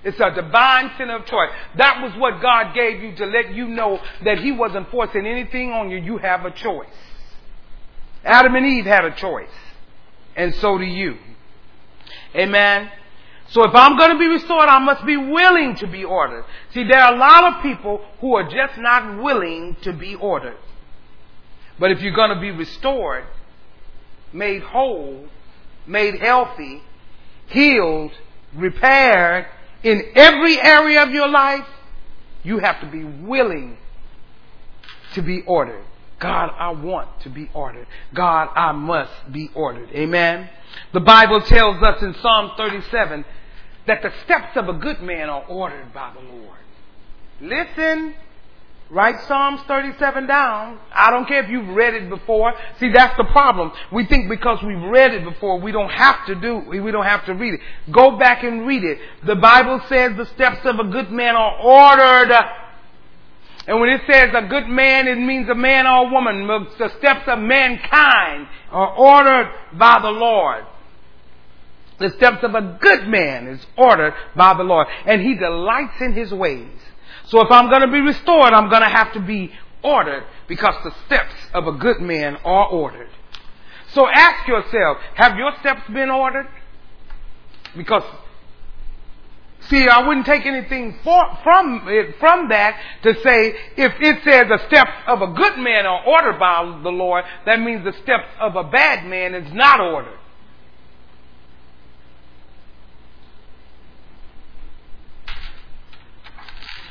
[0.04, 1.50] It's a divine center of choice.
[1.78, 5.72] That was what God gave you to let you know that He wasn't forcing anything
[5.72, 5.96] on you.
[5.96, 6.88] You have a choice.
[8.22, 9.48] Adam and Eve had a choice.
[10.36, 11.16] And so do you.
[12.34, 12.90] Amen.
[13.48, 16.44] So if I'm going to be restored, I must be willing to be ordered.
[16.72, 20.56] See, there are a lot of people who are just not willing to be ordered.
[21.78, 23.24] But if you're going to be restored,
[24.32, 25.28] made whole,
[25.86, 26.82] made healthy,
[27.46, 28.12] healed,
[28.54, 29.46] repaired
[29.84, 31.66] in every area of your life,
[32.42, 33.76] you have to be willing
[35.14, 35.84] to be ordered.
[36.18, 37.86] God, I want to be ordered.
[38.14, 39.90] God, I must be ordered.
[39.90, 40.48] Amen.
[40.92, 43.24] The Bible tells us in Psalm 37
[43.86, 46.58] that the steps of a good man are ordered by the Lord.
[47.40, 48.14] Listen,
[48.90, 50.78] write Psalms 37 down.
[50.92, 52.54] I don't care if you've read it before.
[52.78, 53.72] See, that's the problem.
[53.92, 57.24] We think because we've read it before, we don't have to do, we don't have
[57.26, 57.60] to read it.
[57.90, 58.98] Go back and read it.
[59.24, 62.32] The Bible says the steps of a good man are ordered
[63.66, 66.46] and when it says a good man, it means a man or a woman.
[66.46, 70.66] The steps of mankind are ordered by the Lord.
[71.98, 74.88] The steps of a good man is ordered by the Lord.
[75.06, 76.78] And he delights in his ways.
[77.26, 80.74] So if I'm going to be restored, I'm going to have to be ordered because
[80.84, 83.08] the steps of a good man are ordered.
[83.92, 86.48] So ask yourself, have your steps been ordered?
[87.76, 88.04] Because
[89.68, 94.46] See, I wouldn't take anything for, from it, from that to say if it says
[94.48, 98.28] the steps of a good man are ordered by the Lord, that means the steps
[98.40, 100.18] of a bad man is not ordered.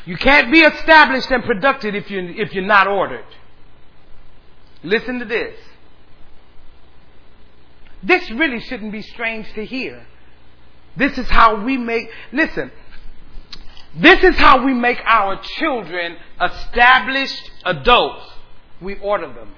[0.06, 3.26] You can't be established and productive if you if you're not ordered.
[4.84, 5.56] Listen to this.
[8.04, 10.06] This really shouldn't be strange to hear.
[10.98, 12.72] This is how we make, listen,
[13.96, 18.26] this is how we make our children established adults.
[18.82, 19.54] We order them.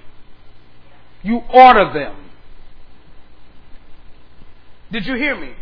[1.22, 2.16] You order them.
[4.92, 5.52] Did you hear me?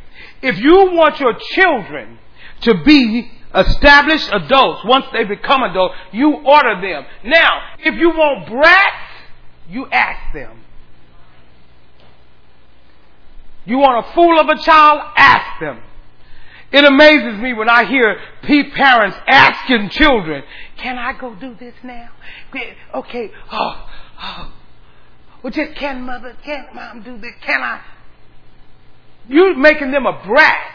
[0.43, 2.19] If you want your children
[2.63, 7.05] to be established adults, once they become adults, you order them.
[7.25, 9.13] Now, if you want brats,
[9.69, 10.61] you ask them.
[13.65, 15.01] You want a fool of a child?
[15.17, 15.81] Ask them.
[16.73, 20.43] It amazes me when I hear parents asking children,
[20.77, 22.09] can I go do this now?
[22.95, 23.89] Okay, oh,
[24.21, 24.53] oh.
[25.43, 27.33] Well, just can mother, can mom do this?
[27.43, 27.81] Can I?
[29.29, 30.74] You're making them a brat.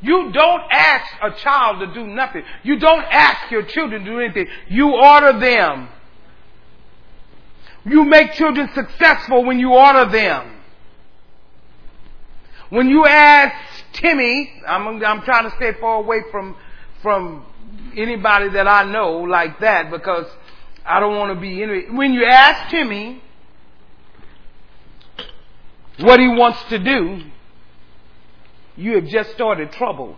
[0.00, 2.42] You don't ask a child to do nothing.
[2.62, 4.46] You don't ask your children to do anything.
[4.68, 5.88] You order them.
[7.86, 10.50] You make children successful when you order them.
[12.70, 13.54] When you ask
[13.92, 16.56] Timmy, I'm, I'm trying to stay far away from,
[17.02, 17.46] from
[17.96, 20.26] anybody that I know like that because
[20.84, 21.90] I don't want to be any.
[21.90, 23.22] When you ask Timmy
[26.00, 27.22] what he wants to do,
[28.76, 30.16] you have just started trouble.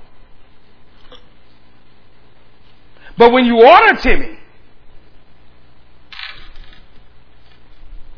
[3.19, 4.39] But when you order Timmy,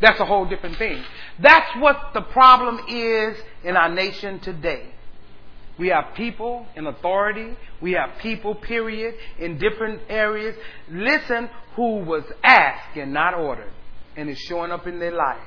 [0.00, 1.02] that's a whole different thing.
[1.40, 4.94] That's what the problem is in our nation today.
[5.78, 7.56] We have people in authority.
[7.80, 10.56] We have people, period, in different areas.
[10.90, 13.70] Listen, who was asked and not ordered,
[14.16, 15.46] and is showing up in their life.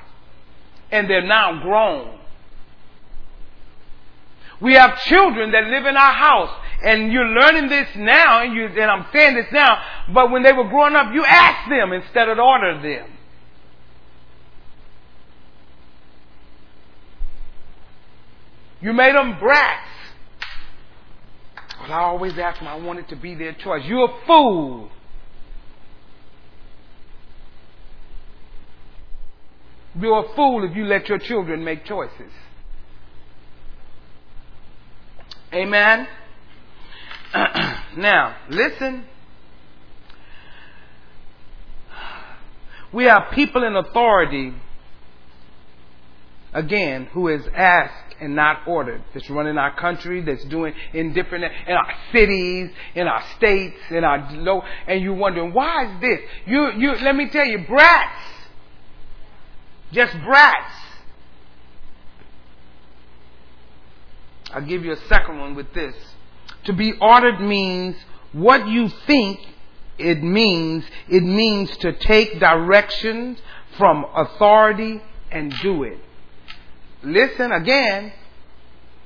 [0.90, 2.18] And they're now grown.
[4.62, 6.50] We have children that live in our house,
[6.84, 9.82] and you're learning this now, and, you, and I'm saying this now,
[10.14, 13.10] but when they were growing up, you asked them instead of ordered them.
[18.80, 19.88] You made them brats.
[21.80, 23.84] Well, I always ask them, I want it to be their choice.
[23.84, 24.90] You're a fool.
[30.00, 32.30] You're a fool if you let your children make choices.
[35.54, 36.08] Amen.
[37.96, 39.04] now, listen.
[42.90, 44.54] We are people in authority,
[46.54, 49.02] again, who is asked and not ordered.
[49.12, 54.04] That's running our country, that's doing in different, in our cities, in our states, in
[54.04, 56.20] our low, and you're wondering, why is this?
[56.46, 58.24] You, you, let me tell you, brats.
[59.92, 60.74] Just brats.
[64.52, 65.94] I'll give you a second one with this.
[66.64, 67.96] To be ordered means
[68.32, 69.40] what you think
[69.98, 70.84] it means.
[71.08, 73.38] It means to take directions
[73.76, 75.00] from authority
[75.30, 75.98] and do it.
[77.02, 78.12] Listen again.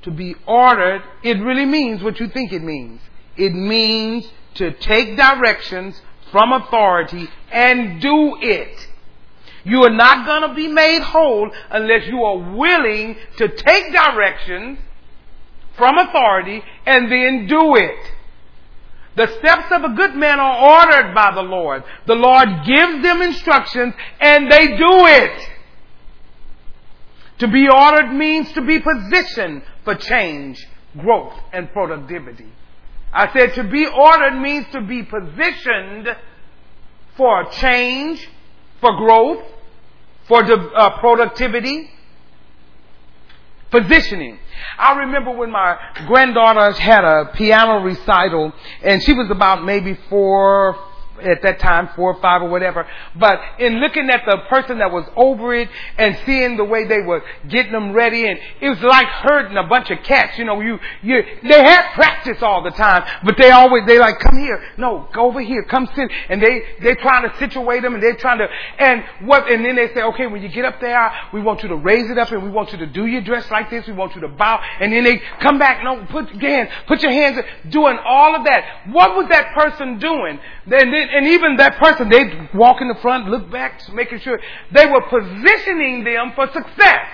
[0.03, 3.01] To be ordered, it really means what you think it means.
[3.35, 8.87] It means to take directions from authority and do it.
[9.63, 14.79] You are not going to be made whole unless you are willing to take directions
[15.77, 18.11] from authority and then do it.
[19.15, 21.83] The steps of a good man are ordered by the Lord.
[22.05, 25.49] The Lord gives them instructions and they do it.
[27.39, 30.67] To be ordered means to be positioned for change,
[30.99, 32.51] growth, and productivity.
[33.13, 36.15] I said to be ordered means to be positioned
[37.15, 38.27] for change,
[38.81, 39.43] for growth,
[40.27, 41.89] for uh, productivity,
[43.71, 44.39] positioning.
[44.77, 48.53] I remember when my granddaughters had a piano recital
[48.83, 50.77] and she was about maybe four,
[51.21, 52.87] at that time, four or five or whatever.
[53.15, 57.01] But in looking at the person that was over it and seeing the way they
[57.01, 60.37] were getting them ready, and it was like herding a bunch of cats.
[60.37, 64.19] You know, you, you, they had practice all the time, but they always, they like,
[64.19, 64.61] come here.
[64.77, 65.63] No, go over here.
[65.63, 66.09] Come sit.
[66.29, 68.47] And they, they trying to situate them and they're trying to,
[68.79, 71.69] and what, and then they say, okay, when you get up there, we want you
[71.69, 73.87] to raise it up and we want you to do your dress like this.
[73.87, 74.61] We want you to bow.
[74.79, 75.83] And then they come back.
[75.83, 77.39] No, put your hands, put your hands,
[77.69, 78.87] doing all of that.
[78.91, 80.39] What was that person doing?
[80.67, 84.39] Then, and even that person, they walk in the front, look back, making sure
[84.71, 87.07] they were positioning them for success.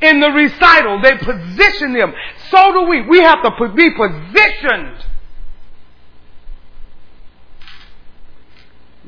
[0.00, 2.12] In the recital, they position them.
[2.50, 3.02] So do we.
[3.08, 5.04] We have to be positioned.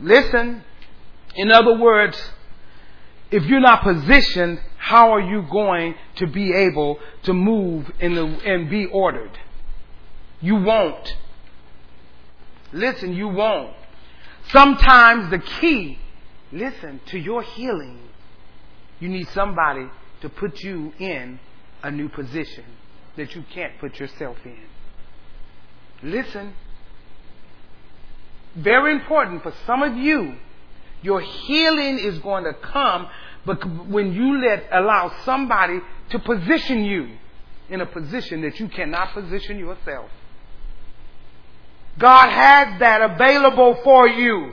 [0.01, 0.65] Listen.
[1.35, 2.19] In other words,
[3.31, 8.25] if you're not positioned, how are you going to be able to move in the,
[8.25, 9.39] and be ordered?
[10.41, 11.17] You won't.
[12.73, 13.75] Listen, you won't.
[14.51, 15.99] Sometimes the key,
[16.53, 17.99] listen, to your healing,
[19.01, 19.87] you need somebody
[20.21, 21.39] to put you in
[21.83, 22.65] a new position
[23.17, 24.65] that you can't put yourself in.
[26.03, 26.55] Listen,
[28.57, 30.37] very important for some of you,
[31.03, 33.09] your healing is going to come
[33.49, 37.17] but when you let allow somebody to position you
[37.71, 40.11] in a position that you cannot position yourself.
[41.99, 44.53] God has that available for you.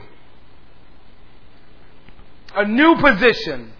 [2.54, 3.72] A new position.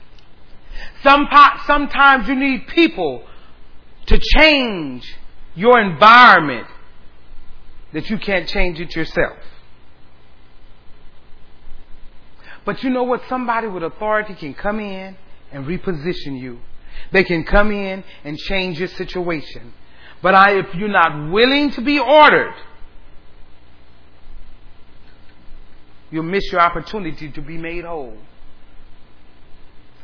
[1.02, 3.24] Sometimes you need people
[4.06, 5.16] to change
[5.54, 6.66] your environment
[7.92, 9.38] that you can't change it yourself.
[12.64, 13.22] But you know what?
[13.28, 15.16] Somebody with authority can come in
[15.52, 16.60] and reposition you.
[17.12, 19.72] They can come in and change your situation.
[20.22, 22.54] But I, if you're not willing to be ordered,
[26.10, 28.16] you'll miss your opportunity to be made whole.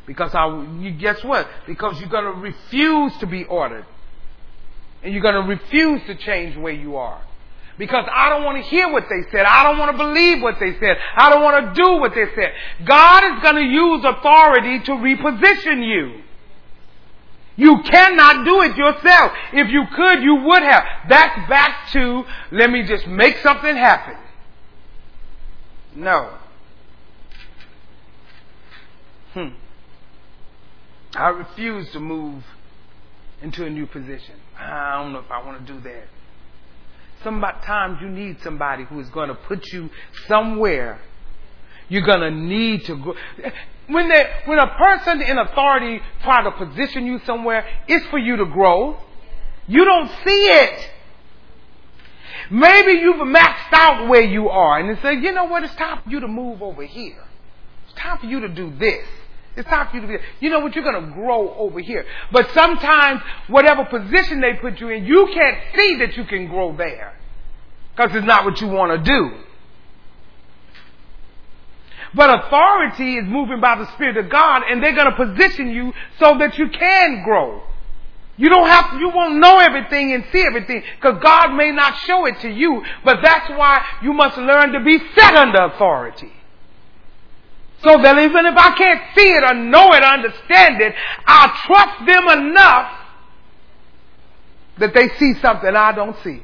[0.07, 0.47] Because I,
[0.81, 1.49] you guess what?
[1.67, 3.87] Because you're going to refuse to be ordered.
[5.03, 7.23] And you're going to refuse to change where you are.
[7.79, 9.47] Because I don't want to hear what they said.
[9.47, 10.97] I don't want to believe what they said.
[11.17, 12.53] I don't want to do what they said.
[12.85, 16.23] God is going to use authority to reposition you.
[17.57, 19.33] You cannot do it yourself.
[19.53, 20.85] If you could, you would have.
[21.09, 24.17] That's back to, let me just make something happen.
[25.95, 26.39] No.
[29.35, 29.49] Hmm.
[31.15, 32.43] I refuse to move
[33.43, 34.37] into a new position.
[34.59, 36.05] I don't know if I want to do that.
[37.23, 39.91] Sometimes you need somebody who is going to put you
[40.27, 41.01] somewhere.
[41.89, 43.15] You're going to need to go.
[43.89, 48.37] When, they, when a person in authority try to position you somewhere, it's for you
[48.37, 48.99] to grow.
[49.67, 50.91] You don't see it.
[52.51, 56.03] Maybe you've maxed out where you are and they say, you know what, it's time
[56.03, 57.25] for you to move over here.
[57.85, 59.07] It's time for you to do this.
[59.57, 62.07] It's time for you to be, you know what, you're going to grow over here.
[62.31, 66.75] But sometimes, whatever position they put you in, you can't see that you can grow
[66.75, 67.15] there.
[67.95, 69.31] Because it's not what you want to do.
[72.15, 75.93] But authority is moving by the Spirit of God and they're going to position you
[76.19, 77.63] so that you can grow.
[78.37, 82.25] You don't have, you won't know everything and see everything because God may not show
[82.27, 86.33] it to you, but that's why you must learn to be set under authority.
[87.83, 90.95] So that even if I can't see it or know it or understand it,
[91.27, 92.99] I trust them enough
[94.79, 96.43] that they see something I don't see.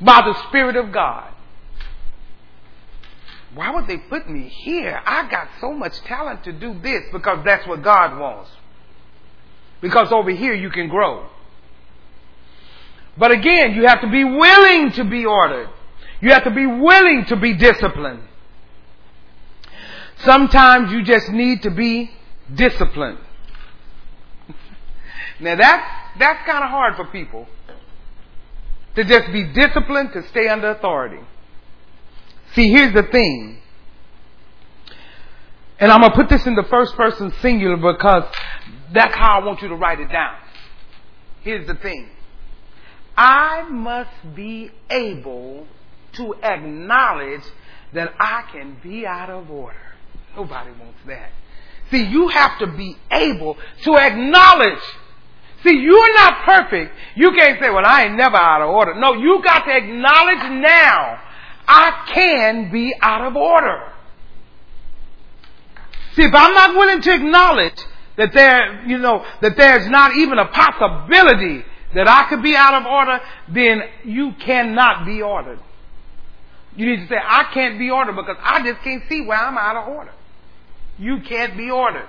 [0.00, 1.32] By the Spirit of God.
[3.54, 5.00] Why would they put me here?
[5.06, 8.50] I got so much talent to do this because that's what God wants.
[9.80, 11.28] Because over here you can grow.
[13.18, 15.68] But again, you have to be willing to be ordered.
[16.20, 18.22] You have to be willing to be disciplined.
[20.18, 22.10] Sometimes you just need to be
[22.54, 23.18] disciplined.
[25.40, 25.86] now that's,
[26.18, 27.46] that's kind of hard for people.
[28.96, 31.20] To just be disciplined to stay under authority.
[32.54, 33.58] See, here's the thing.
[35.78, 38.24] And I'm going to put this in the first person singular because
[38.92, 40.36] that's how I want you to write it down.
[41.42, 42.08] Here's the thing.
[43.16, 45.66] I must be able
[46.14, 47.42] to acknowledge
[47.92, 49.76] that I can be out of order.
[50.36, 51.30] Nobody wants that.
[51.90, 54.82] See, you have to be able to acknowledge.
[55.62, 56.92] See, you're not perfect.
[57.14, 58.94] You can't say, well, I ain't never out of order.
[58.94, 61.22] No, you got to acknowledge now,
[61.66, 63.92] I can be out of order.
[66.14, 67.84] See, if I'm not willing to acknowledge
[68.16, 71.64] that there, you know, that there's not even a possibility
[71.94, 75.58] that I could be out of order, then you cannot be ordered.
[76.74, 79.56] You need to say, I can't be ordered because I just can't see where I'm
[79.56, 80.12] out of order.
[80.98, 82.08] You can't be ordered.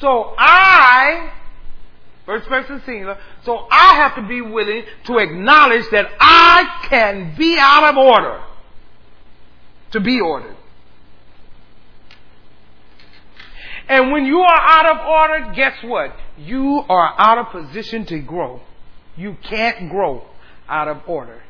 [0.00, 1.32] So I,
[2.26, 7.56] first person singular, so I have to be willing to acknowledge that I can be
[7.58, 8.42] out of order
[9.92, 10.56] to be ordered.
[13.88, 16.16] And when you are out of order, guess what?
[16.38, 18.60] You are out of position to grow.
[19.16, 20.26] You can't grow
[20.68, 21.42] out of order.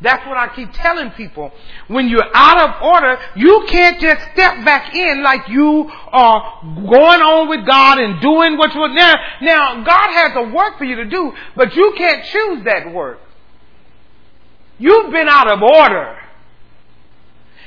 [0.00, 1.50] That's what I keep telling people.
[1.88, 7.20] When you're out of order, you can't just step back in like you are going
[7.20, 9.14] on with God and doing what you now.
[9.42, 13.18] Now, God has a work for you to do, but you can't choose that work.
[14.78, 16.18] You've been out of order.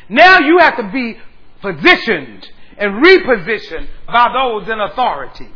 [0.08, 1.18] Now you have to be
[1.62, 2.50] positioned
[2.82, 5.48] and repositioned by those in authority.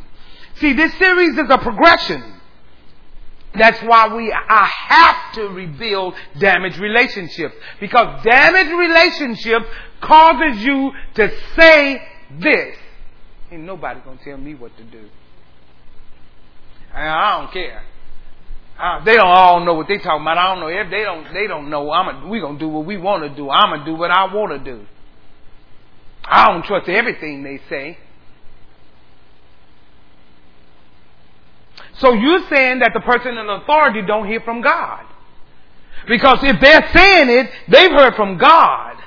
[0.58, 2.24] See, this series is a progression.
[3.56, 7.56] That's why we I have to rebuild damaged relationships.
[7.80, 9.66] Because damaged relationships
[10.02, 12.02] causes you to say
[12.40, 12.78] this.
[13.52, 15.10] Ain't nobody gonna tell me what to do.
[16.94, 17.84] And I don't care.
[18.78, 20.38] Uh, they don't all know what they talking about.
[20.38, 21.34] I don't know if they don't.
[21.34, 21.92] They don't know.
[21.92, 22.26] I'm.
[22.26, 23.50] A, we gonna do what we want to do.
[23.50, 24.86] I'm gonna do what I want to do.
[26.28, 27.98] I don't trust everything they say.
[31.98, 35.06] So you're saying that the person in authority don't hear from God.
[36.08, 38.98] Because if they're saying it, they've heard from God.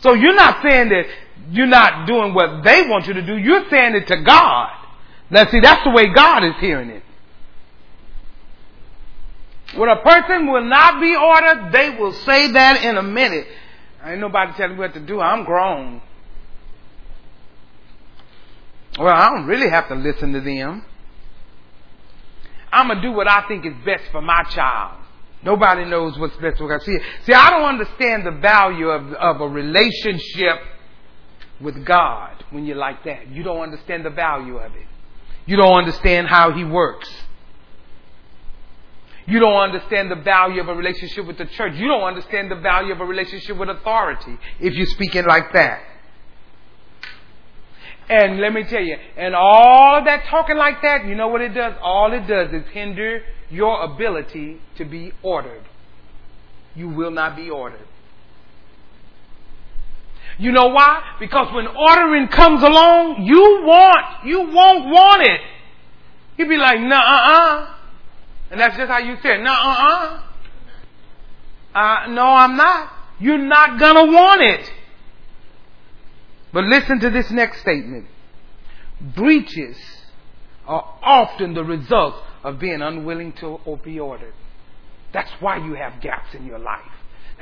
[0.00, 1.06] So you're not saying that
[1.50, 3.36] you're not doing what they want you to do.
[3.36, 4.70] You're saying it to God.
[5.30, 7.02] Now see, that's the way God is hearing it.
[9.74, 13.46] When a person will not be ordered, they will say that in a minute.
[14.06, 15.20] Ain't nobody telling me what to do.
[15.20, 16.00] I'm grown.
[18.98, 20.84] Well, I don't really have to listen to them.
[22.72, 25.02] I'm gonna do what I think is best for my child.
[25.42, 26.82] Nobody knows what's best for God.
[26.82, 30.58] See, see, I don't understand the value of, of a relationship
[31.60, 33.28] with God when you're like that.
[33.28, 34.86] You don't understand the value of it.
[35.46, 37.08] You don't understand how He works.
[39.26, 41.74] You don't understand the value of a relationship with the church.
[41.74, 45.82] You don't understand the value of a relationship with authority if you're speaking like that.
[48.08, 51.40] And let me tell you, and all of that talking like that, you know what
[51.40, 51.74] it does?
[51.82, 55.62] All it does is hinder your ability to be ordered.
[56.76, 57.86] You will not be ordered.
[60.38, 61.16] You know why?
[61.18, 65.40] Because when ordering comes along, you want, you won't want it.
[66.36, 67.75] You'd be like, nah, uh, uh.
[68.50, 69.42] And that's just how you say it.
[69.42, 70.22] Nah, uh,
[71.74, 71.78] uh.
[71.78, 72.92] Uh, no, I'm not.
[73.18, 74.72] You're not gonna want it.
[76.52, 78.06] But listen to this next statement.
[79.00, 79.76] Breaches
[80.66, 84.32] are often the result of being unwilling to be ordered.
[85.12, 86.80] That's why you have gaps in your life.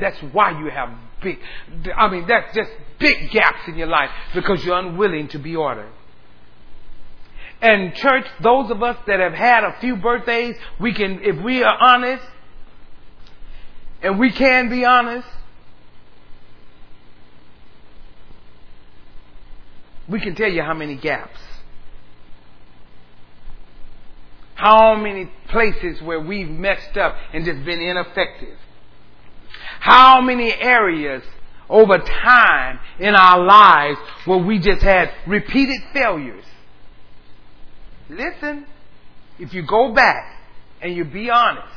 [0.00, 0.90] That's why you have
[1.22, 1.38] big,
[1.96, 5.90] I mean, that's just big gaps in your life because you're unwilling to be ordered.
[7.64, 11.62] And church, those of us that have had a few birthdays, we can, if we
[11.62, 12.24] are honest,
[14.02, 15.26] and we can be honest,
[20.06, 21.40] we can tell you how many gaps
[24.54, 28.56] How many places where we've messed up and just been ineffective?
[29.80, 31.22] How many areas
[31.68, 36.44] over time in our lives where we just had repeated failures?
[38.09, 38.66] Listen,
[39.38, 40.40] if you go back
[40.80, 41.68] and you be honest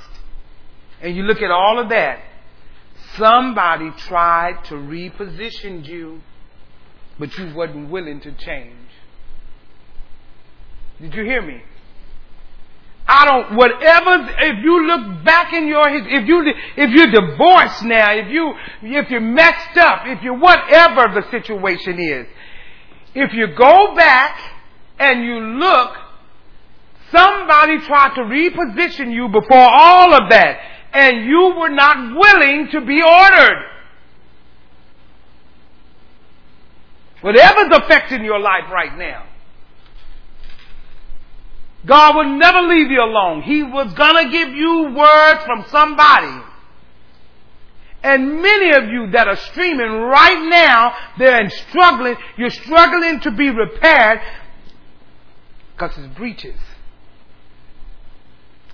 [1.01, 2.19] and you look at all of that,
[3.15, 6.21] somebody tried to reposition you,
[7.17, 8.75] but you wasn't willing to change.
[10.99, 11.61] Did you hear me?
[13.07, 16.43] I don't, whatever, if you look back in your, if you,
[16.75, 21.99] if you're divorced now, if you, if you're messed up, if you're whatever the situation
[21.99, 22.27] is,
[23.15, 24.37] if you go back
[24.99, 25.95] and you look,
[27.11, 30.59] somebody tried to reposition you before all of that,
[30.93, 33.65] and you were not willing to be ordered.
[37.21, 39.25] Whatever's affecting your life right now,
[41.85, 43.41] God will never leave you alone.
[43.41, 46.43] He was gonna give you words from somebody.
[48.03, 53.49] And many of you that are streaming right now, they're struggling, you're struggling to be
[53.49, 54.21] repaired
[55.73, 56.59] because it's breaches.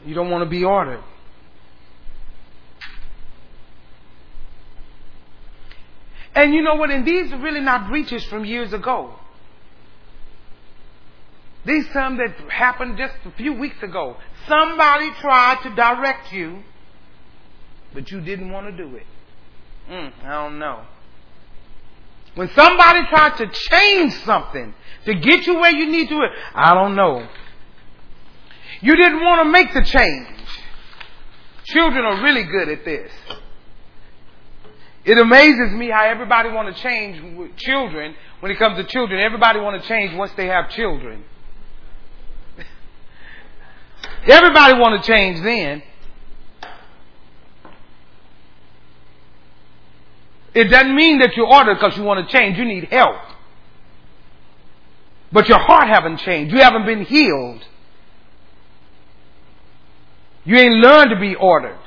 [0.06, 1.04] You don't want to be ordered.
[6.36, 6.89] And you know what?
[6.89, 9.16] And these are really not breaches from years ago.
[11.66, 14.18] These some that happened just a few weeks ago.
[14.47, 16.64] Somebody tried to direct you,
[17.93, 19.06] but you didn't want to do it.
[19.89, 20.84] Mm, I don't know.
[22.36, 24.74] When somebody tried to change something
[25.06, 27.28] to get you where you need to, I don't know.
[28.84, 30.28] You didn't want to make the change.
[31.64, 33.12] Children are really good at this.
[35.06, 38.14] It amazes me how everybody want to change with children.
[38.42, 41.24] When it comes to children, everybody want to change once they have children.
[44.28, 45.82] Everybody want to change then.
[50.54, 52.58] It doesn't mean that you're ordered because you want to change.
[52.58, 53.16] You need help.
[55.32, 56.54] But your heart haven't changed.
[56.54, 57.66] You haven't been healed.
[60.46, 61.80] You ain't learned to be ordered.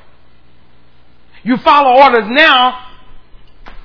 [1.43, 2.87] You follow orders now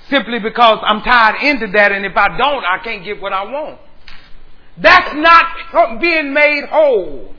[0.10, 3.44] simply because I'm tied into that and if I don't, I can't get what I
[3.44, 3.80] want.
[4.78, 7.36] That's not being made whole.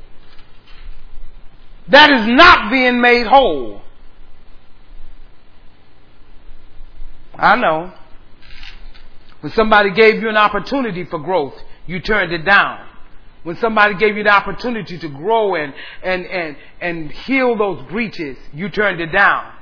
[1.88, 3.82] That is not being made whole.
[7.34, 7.92] I know.
[9.40, 11.54] When somebody gave you an opportunity for growth,
[11.86, 12.86] you turned it down.
[13.42, 18.36] When somebody gave you the opportunity to grow and, and, and, and heal those breaches,
[18.52, 19.52] you turned it down.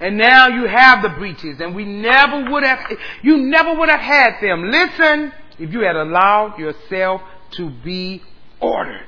[0.00, 2.78] And now you have the breaches and we never would have,
[3.22, 4.70] you never would have had them.
[4.70, 7.22] Listen, if you had allowed yourself
[7.52, 8.22] to be
[8.60, 9.06] ordered.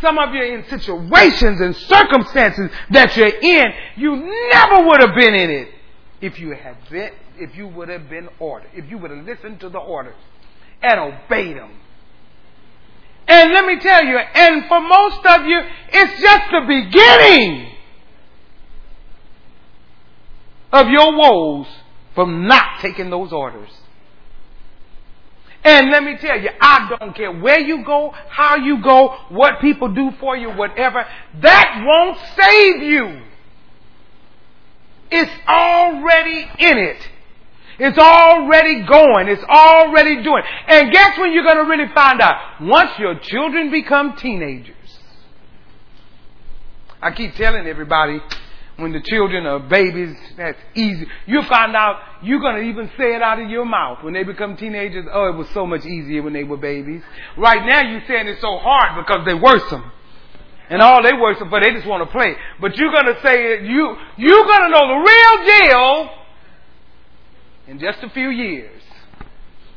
[0.00, 4.16] Some of you in situations and circumstances that you're in, you
[4.52, 5.68] never would have been in it
[6.20, 9.60] if you had been, if you would have been ordered, if you would have listened
[9.60, 10.16] to the orders
[10.82, 11.70] and obeyed them.
[13.32, 15.58] And let me tell you, and for most of you,
[15.90, 17.72] it's just the beginning
[20.70, 21.66] of your woes
[22.14, 23.70] from not taking those orders.
[25.64, 29.62] And let me tell you, I don't care where you go, how you go, what
[29.62, 31.06] people do for you, whatever.
[31.40, 33.22] That won't save you.
[35.10, 37.08] It's already in it.
[37.78, 39.28] It's already going.
[39.28, 40.42] It's already doing.
[40.68, 42.60] And guess when you're going to really find out?
[42.60, 44.76] Once your children become teenagers.
[47.00, 48.20] I keep telling everybody,
[48.76, 51.06] when the children are babies, that's easy.
[51.26, 54.02] You find out you're going to even say it out of your mouth.
[54.02, 57.02] When they become teenagers, oh, it was so much easier when they were babies.
[57.36, 59.82] Right now you're saying it's so hard because they're worsen.
[60.70, 62.34] And all they worsen for, they just want to play.
[62.60, 66.10] But you're going to say, it, you, you're going to know the real deal
[67.72, 68.82] in just a few years.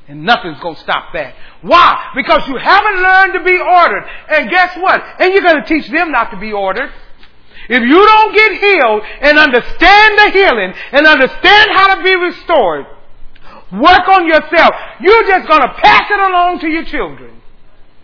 [0.09, 1.33] And nothing's going to stop that.
[1.61, 2.11] Why?
[2.13, 4.03] Because you haven't learned to be ordered.
[4.29, 5.01] And guess what?
[5.19, 6.91] And you're going to teach them not to be ordered.
[7.69, 12.85] If you don't get healed and understand the healing and understand how to be restored,
[13.71, 17.41] work on yourself, you're just going to pass it along to your children.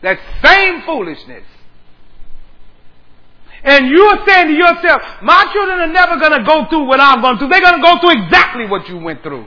[0.01, 1.43] That same foolishness.
[3.63, 7.21] And you're saying to yourself, my children are never going to go through what I'm
[7.21, 7.49] going through.
[7.49, 9.45] They're going to go through exactly what you went through.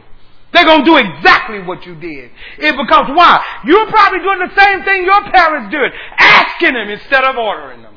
[0.54, 2.30] They're going to do exactly what you did.
[2.58, 3.44] It because why?
[3.66, 7.94] You're probably doing the same thing your parents did, asking them instead of ordering them.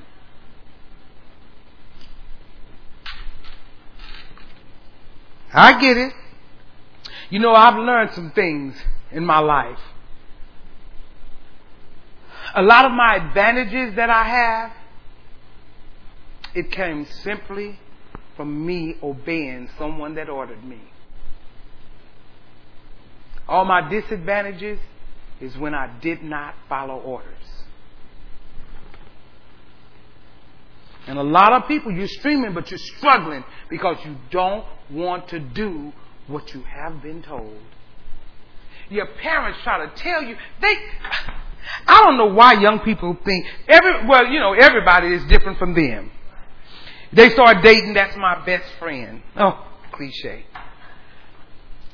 [5.54, 6.14] I get it.
[7.30, 8.76] You know, I've learned some things
[9.12, 9.80] in my life.
[12.56, 14.72] A lot of my advantages that I have,
[16.56, 17.80] it came simply
[18.36, 20.80] from me obeying someone that ordered me.
[23.48, 24.80] All my disadvantages
[25.40, 27.34] is when I did not follow orders.
[31.08, 35.40] And a lot of people, you're streaming, but you're struggling because you don't want to
[35.40, 35.94] do
[36.28, 37.62] what you have been told.
[38.90, 40.76] Your parents try to tell you, they,
[41.88, 45.74] I don't know why young people think, every, well, you know, everybody is different from
[45.74, 46.12] them.
[47.14, 49.22] They start dating, that's my best friend.
[49.38, 50.46] Oh, cliche.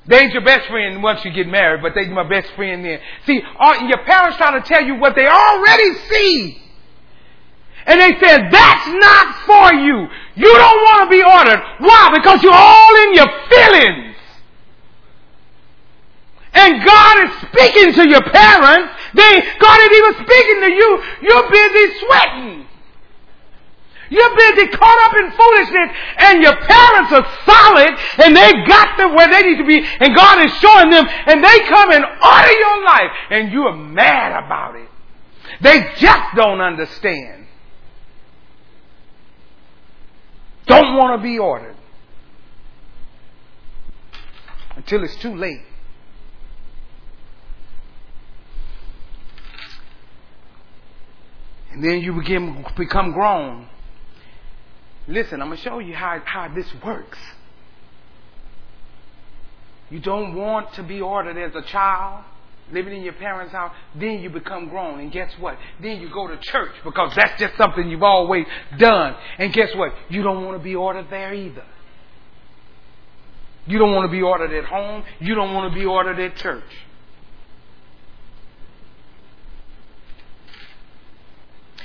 [0.05, 2.99] They ain't your best friend once you get married, but they my best friend then.
[3.25, 6.59] See, all, your parents trying to tell you what they already see.
[7.85, 10.07] And they said, that's not for you.
[10.35, 11.61] You don't want to be ordered.
[11.79, 12.09] Why?
[12.13, 14.15] Because you're all in your feelings.
[16.53, 18.93] And God is speaking to your parents.
[19.15, 21.03] They, God is even speaking to you.
[21.23, 22.62] You're busy sweating.
[24.13, 27.89] You're busy caught up in foolishness and your parents are solid
[28.23, 31.43] and they got them where they need to be and God is showing them and
[31.43, 34.87] they come and order your life and you are mad about it.
[35.61, 37.47] They just don't understand.
[40.67, 41.75] Don't want to be ordered
[44.75, 45.61] until it's too late.
[51.71, 53.69] And then you begin become grown.
[55.07, 57.17] Listen, I'm going to show you how, how this works.
[59.89, 62.23] You don't want to be ordered as a child,
[62.71, 64.99] living in your parents' house, then you become grown.
[64.99, 65.57] And guess what?
[65.81, 68.45] Then you go to church because that's just something you've always
[68.77, 69.15] done.
[69.37, 69.93] And guess what?
[70.09, 71.65] You don't want to be ordered there either.
[73.65, 75.03] You don't want to be ordered at home.
[75.19, 76.63] You don't want to be ordered at church.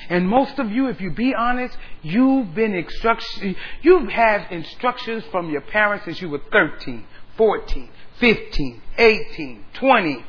[0.09, 5.51] And most of you, if you be honest, you've been instruction, you've had instructions from
[5.51, 7.07] your parents since you were 13,
[7.37, 10.25] 14, 15, 18, 20.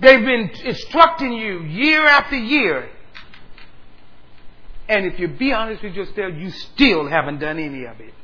[0.00, 2.88] They've been instructing you year after year.
[4.88, 8.14] And if you be honest with yourself, you still haven't done any of it.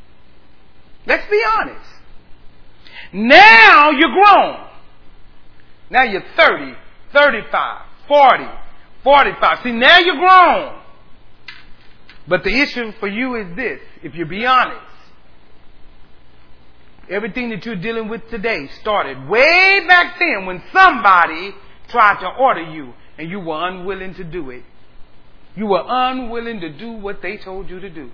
[1.07, 1.91] Let's be honest.
[3.13, 4.67] Now you're grown.
[5.91, 6.75] Now you're 30,
[7.13, 8.45] 35, 40,
[9.03, 9.59] 45.
[9.63, 10.81] See, now you're grown.
[12.29, 14.87] But the issue for you is this, if you be honest.
[17.09, 21.53] Everything that you're dealing with today started way back then when somebody
[21.89, 24.63] tried to order you and you were unwilling to do it.
[25.57, 28.11] You were unwilling to do what they told you to do.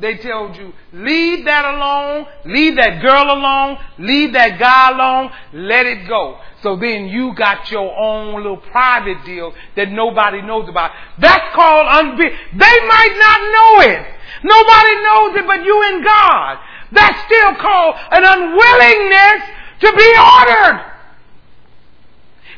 [0.00, 5.86] They told you, leave that alone, leave that girl alone, leave that guy alone, let
[5.86, 6.38] it go.
[6.62, 10.90] So then you got your own little private deal that nobody knows about.
[11.18, 14.06] That's called unbe- They might not know it.
[14.42, 16.58] Nobody knows it but you and God.
[16.92, 19.48] That's still called an unwillingness
[19.80, 20.84] to be ordered.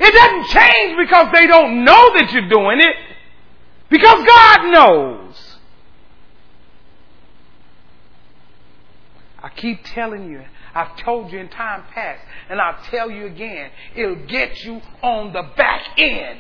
[0.01, 2.96] It doesn't change because they don't know that you're doing it.
[3.90, 5.57] Because God knows.
[9.42, 10.42] I keep telling you,
[10.74, 15.32] I've told you in time past, and I'll tell you again, it'll get you on
[15.32, 16.38] the back end.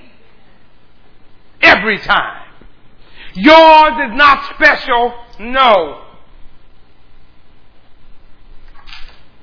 [1.60, 2.46] Every time.
[3.34, 6.04] Yours is not special, no.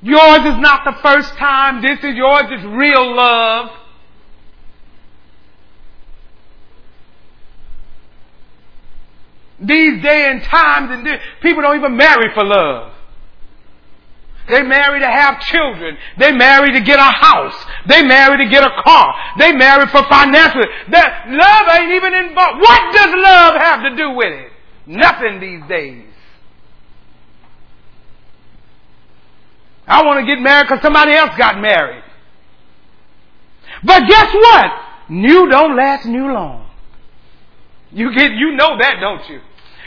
[0.02, 3.70] Yours is not the first time, this is yours is real love.
[9.60, 12.92] These day and times, and people don't even marry for love.
[14.48, 15.96] They marry to have children.
[16.18, 17.54] They marry to get a house.
[17.86, 19.14] They marry to get a car.
[19.38, 20.62] They marry for financial.
[20.90, 22.60] That love ain't even involved.
[22.60, 24.52] What does love have to do with it?
[24.86, 26.04] Nothing these days.
[29.86, 32.04] I want to get married because somebody else got married.
[33.84, 34.70] But guess what?
[35.08, 36.68] New don't last new long.
[37.90, 39.40] You get, you know that, don't you?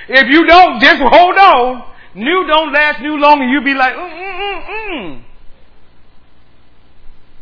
[0.09, 1.91] If you don't, just hold on.
[2.13, 5.23] New don't last new long, and you be like, mm, mm, mm,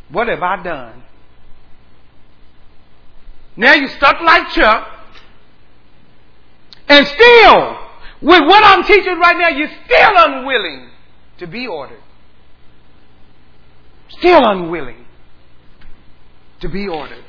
[0.09, 1.03] what have I done?
[3.55, 4.87] Now you're stuck like Chuck,
[6.87, 7.77] and still,
[8.21, 10.89] with what I'm teaching right now, you're still unwilling
[11.39, 12.01] to be ordered.
[14.09, 15.05] Still unwilling
[16.61, 17.23] to be ordered.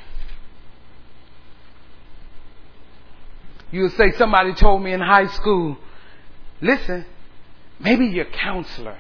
[3.71, 5.79] You'll say, somebody told me in high school,
[6.61, 7.07] listen,
[7.81, 8.99] Maybe your counselor,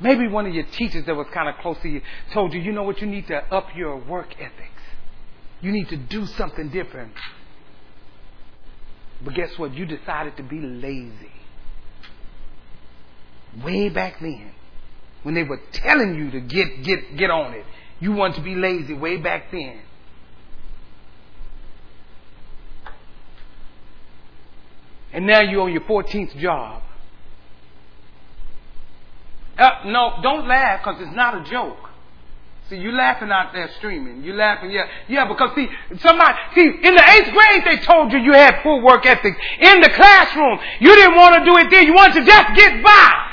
[0.00, 2.00] maybe one of your teachers that was kind of close to you
[2.32, 4.82] told you, you know what, you need to up your work ethics.
[5.60, 7.12] You need to do something different.
[9.24, 9.74] But guess what?
[9.74, 11.30] You decided to be lazy.
[13.62, 14.52] Way back then,
[15.22, 17.64] when they were telling you to get, get, get on it,
[18.00, 19.80] you wanted to be lazy way back then.
[25.12, 26.82] And now you're on your 14th job.
[29.58, 31.90] Uh, no, don't laugh because it's not a joke.
[32.70, 34.24] See, you laughing out there streaming.
[34.24, 38.18] You laughing, yeah, yeah, because see, somebody, see, in the eighth grade they told you
[38.18, 39.34] you had poor work ethic.
[39.60, 41.82] In the classroom, you didn't want to do it there.
[41.82, 43.28] You wanted to just get by.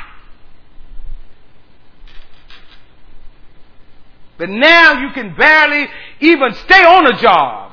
[4.38, 5.88] But now you can barely
[6.22, 7.69] even stay on a job.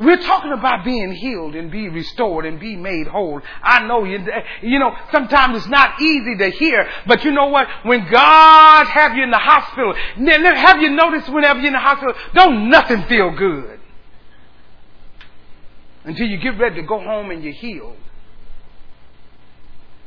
[0.00, 3.40] We're talking about being healed and be restored and be made whole.
[3.62, 4.24] I know you,
[4.62, 7.66] you know, sometimes it's not easy to hear, but you know what?
[7.82, 12.14] When God have you in the hospital, have you noticed whenever you're in the hospital,
[12.32, 13.80] don't nothing feel good.
[16.04, 17.96] Until you get ready to go home and you're healed.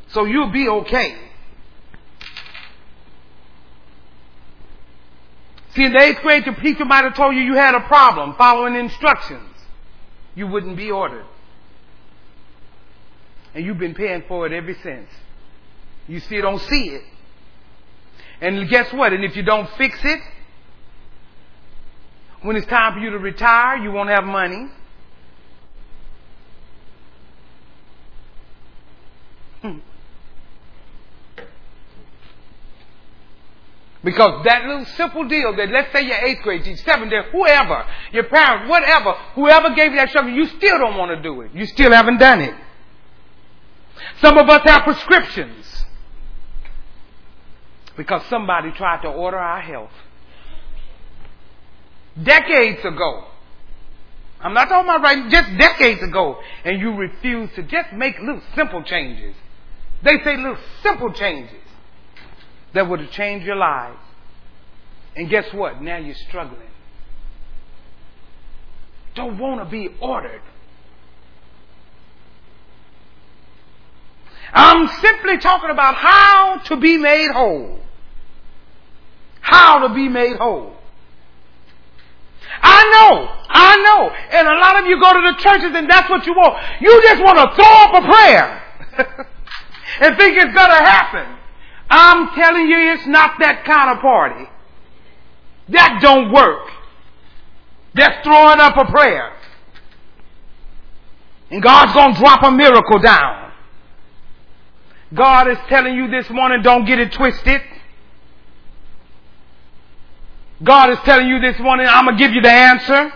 [0.07, 1.17] So you'll be okay.
[5.75, 8.35] See, in the eighth grade, the teacher might have told you you had a problem
[8.37, 9.50] following instructions
[10.35, 11.25] you wouldn't be ordered.
[13.53, 15.09] And you've been paying for it ever since.
[16.07, 17.03] You still don't see it.
[18.39, 19.13] And guess what?
[19.13, 20.19] And if you don't fix it,
[22.41, 24.67] when it's time for you to retire, you won't have money.
[29.61, 29.77] Hmm.
[34.03, 37.85] Because that little simple deal that let's say your eighth grade teacher, seventh grade, whoever,
[38.11, 41.51] your parents, whatever, whoever gave you that instruction, you still don't want to do it.
[41.53, 42.55] You still haven't done it.
[44.19, 45.85] Some of us have prescriptions
[47.95, 49.91] because somebody tried to order our health.
[52.21, 53.27] Decades ago.
[54.39, 56.39] I'm not talking about right, just decades ago.
[56.65, 59.35] And you refuse to just make little simple changes.
[60.01, 61.61] They say little simple changes
[62.73, 63.99] that would have changed your lives.
[65.15, 65.81] And guess what?
[65.81, 66.69] Now you're struggling.
[69.15, 70.41] Don't want to be ordered.
[74.53, 77.79] I'm simply talking about how to be made whole.
[79.41, 80.75] How to be made whole.
[82.61, 84.09] I know, I know.
[84.09, 86.61] And a lot of you go to the churches and that's what you want.
[86.81, 89.27] You just want to throw up a prayer
[90.01, 91.37] and think it's going to happen.
[91.91, 94.49] I'm telling you, it's not that kind of party.
[95.69, 96.67] That don't work.
[97.93, 99.33] That's throwing up a prayer.
[101.49, 103.51] And God's going to drop a miracle down.
[105.13, 107.61] God is telling you this morning, don't get it twisted.
[110.63, 113.11] God is telling you this morning, I'm going to give you the answer.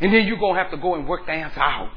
[0.00, 1.90] And then you're going to have to go and work the answer out.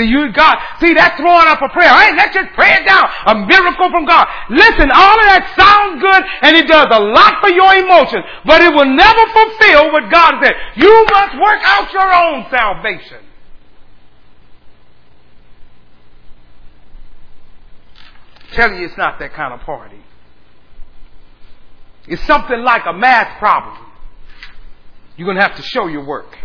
[0.00, 1.92] See, you God, see, that's throwing up a prayer.
[1.92, 3.04] Hey, let's just pray it down.
[3.26, 4.26] A miracle from God.
[4.48, 8.62] Listen, all of that sounds good and it does a lot for your emotions, but
[8.62, 10.54] it will never fulfill what God said.
[10.76, 13.20] You must work out your own salvation.
[18.52, 20.00] Tell you it's not that kind of party.
[22.08, 23.76] It's something like a math problem.
[25.18, 26.38] You're going to have to show your work.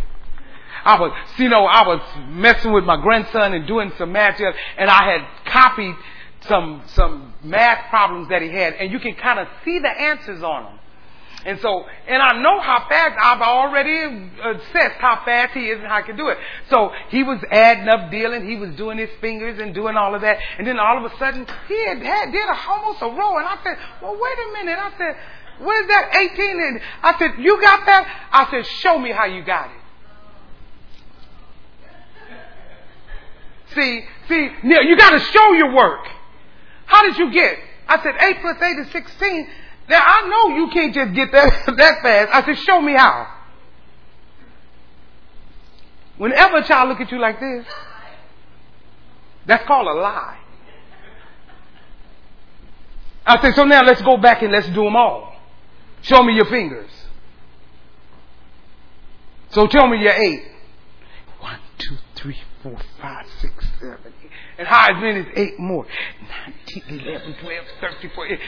[0.86, 4.88] I was, you know, I was messing with my grandson and doing some math, and
[4.88, 5.96] I had copied
[6.42, 10.42] some some math problems that he had, and you can kind of see the answers
[10.44, 10.78] on them.
[11.44, 15.86] And so, and I know how fast, I've already assessed how fast he is and
[15.86, 16.38] how he can do it.
[16.70, 20.22] So he was adding up, dealing, he was doing his fingers and doing all of
[20.22, 20.38] that.
[20.58, 23.36] And then all of a sudden, he had, had did a, almost a row.
[23.36, 24.76] And I said, well, wait a minute.
[24.76, 25.16] I said,
[25.64, 26.50] what is that, 18?
[26.50, 28.28] And I said, you got that?
[28.32, 29.85] I said, show me how you got it.
[33.76, 36.08] See, see, Neil, you got to show your work.
[36.86, 37.58] How did you get?
[37.86, 39.48] I said, 8 plus 8 is 16.
[39.88, 42.30] Now, I know you can't just get that, that fast.
[42.32, 43.34] I said, show me how.
[46.16, 47.66] Whenever a child look at you like this,
[49.44, 50.38] that's called a lie.
[53.26, 55.34] I said, so now let's go back and let's do them all.
[56.02, 56.90] Show me your fingers.
[59.50, 60.42] So tell me your eight.
[61.40, 63.55] One, two, three, four, five, six,
[63.86, 64.30] seven, eight.
[64.58, 65.86] And how as many as eight more.
[66.66, 68.38] 19, 11, 12, 13, 14.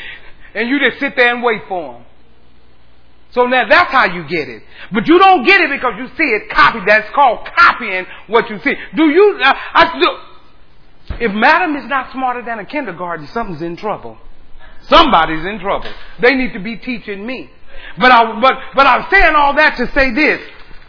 [0.55, 2.05] And you just sit there and wait for them.
[3.33, 4.63] So now that's how you get it.
[4.91, 6.85] But you don't get it because you see it copied.
[6.87, 8.73] That's called copying what you see.
[8.97, 13.77] Do you, uh, I, do, if madam is not smarter than a kindergarten, something's in
[13.77, 14.17] trouble.
[14.83, 15.93] Somebody's in trouble.
[16.23, 17.51] They need to be teaching me.
[17.99, 20.41] But I, but, but I'm saying all that to say this.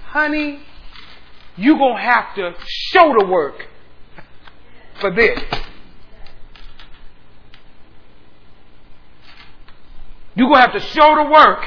[0.06, 0.62] Honey,
[1.58, 3.68] you're going to have to show the work
[5.00, 5.40] for this.
[10.36, 11.66] You're going to have to show the work.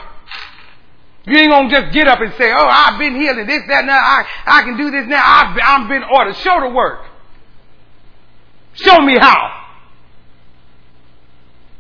[1.26, 3.62] You ain't going to just get up and say, oh, I've been healed and this,
[3.68, 3.98] that, now.
[3.98, 5.22] I, I can do this now.
[5.22, 6.36] I've been, I've been ordered.
[6.36, 7.06] Show the work.
[8.74, 9.66] Show me how.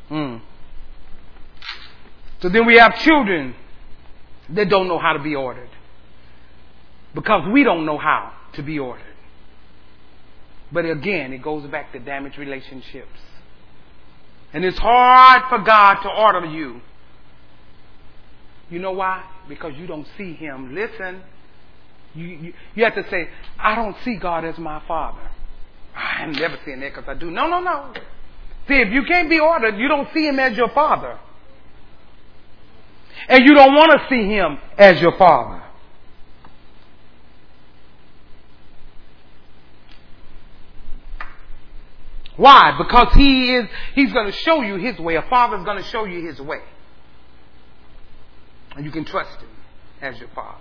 [0.08, 0.36] Hmm.
[2.40, 3.54] So then we have children
[4.50, 5.70] that don't know how to be ordered.
[7.14, 9.11] Because we don't know how to be ordered.
[10.72, 13.18] But again, it goes back to damaged relationships.
[14.52, 16.80] And it's hard for God to order you.
[18.70, 19.24] You know why?
[19.48, 20.74] Because you don't see Him.
[20.74, 21.22] Listen.
[22.14, 25.30] You, you, you have to say, I don't see God as my Father.
[25.94, 27.30] I'm never saying that because I do.
[27.30, 27.92] No, no, no.
[28.68, 31.18] See, if you can't be ordered, you don't see Him as your Father.
[33.28, 35.62] And you don't want to see Him as your Father.
[42.36, 42.74] Why?
[42.78, 45.16] Because he is, he's going to show you his way.
[45.16, 46.60] A father's going to show you his way.
[48.74, 49.50] And you can trust him
[50.00, 50.58] as your father.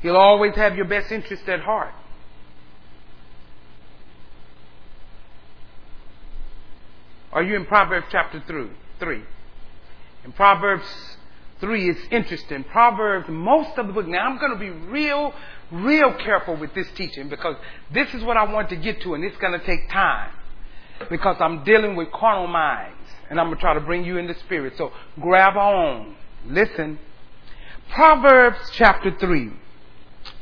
[0.00, 1.94] He'll always have your best interest at heart.
[7.32, 9.22] Are you in Proverbs chapter 3?
[10.24, 10.86] In Proverbs
[11.64, 12.62] 3, it's interesting.
[12.64, 14.06] Proverbs, most of the book.
[14.06, 15.32] Now I'm going to be real
[15.70, 17.56] real careful with this teaching because
[17.92, 20.30] this is what I want to get to and it's going to take time
[21.10, 22.98] because I'm dealing with carnal minds
[23.30, 24.74] and I'm going to try to bring you in the spirit.
[24.76, 26.14] So grab on.
[26.46, 26.98] Listen.
[27.90, 29.52] Proverbs chapter 3.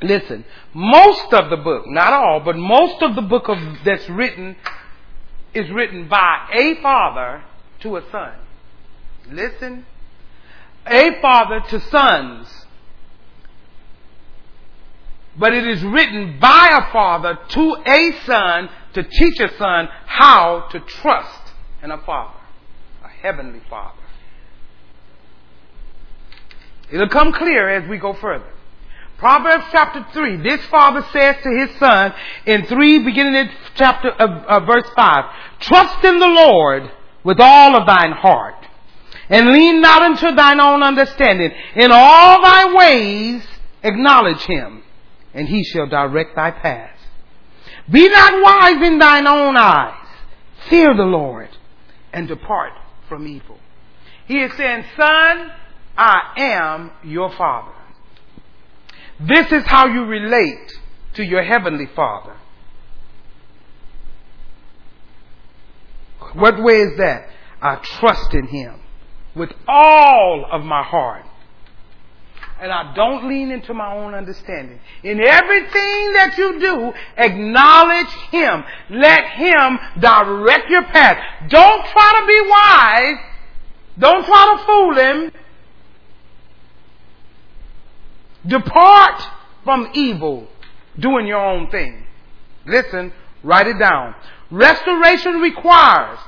[0.02, 0.44] Listen.
[0.74, 4.56] Most of the book, not all, but most of the book of, that's written
[5.54, 7.44] is written by a father
[7.80, 8.34] to a son.
[9.30, 9.86] Listen.
[10.86, 12.62] A father to sons
[15.36, 20.68] but it is written by a father to a son to teach a son how
[20.70, 21.52] to trust
[21.82, 22.38] in a father,
[23.04, 23.98] a heavenly father.
[26.90, 28.50] It'll come clear as we go further.
[29.16, 32.12] Proverbs chapter 3, this father says to his son
[32.44, 35.24] in 3, beginning in chapter, uh, uh, verse 5,
[35.60, 36.90] Trust in the Lord
[37.24, 38.61] with all of thine heart,
[39.28, 41.52] and lean not unto thine own understanding.
[41.76, 43.44] In all thy ways
[43.82, 44.82] acknowledge him,
[45.34, 47.00] and he shall direct thy paths.
[47.90, 50.06] Be not wise in thine own eyes.
[50.68, 51.48] Fear the Lord
[52.12, 52.72] and depart
[53.08, 53.58] from evil.
[54.26, 55.52] He is saying, son,
[55.96, 57.72] I am your father.
[59.18, 60.72] This is how you relate
[61.14, 62.36] to your heavenly father.
[66.34, 67.28] What way is that?
[67.60, 68.81] I trust in him
[69.34, 71.24] with all of my heart
[72.62, 74.78] and I don't lean into my own understanding.
[75.02, 78.62] In everything that you do, acknowledge Him.
[78.88, 81.18] Let Him direct your path.
[81.48, 83.16] Don't try to be wise.
[83.98, 85.32] Don't try to fool Him.
[88.46, 89.22] Depart
[89.64, 90.46] from evil,
[90.96, 92.06] doing your own thing.
[92.64, 93.12] Listen,
[93.42, 94.14] write it down.
[94.52, 96.20] Restoration requires,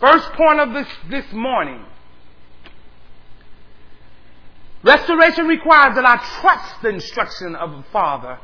[0.00, 1.82] first point of this, this morning,
[4.82, 8.38] Restoration requires that I trust the instruction of a father.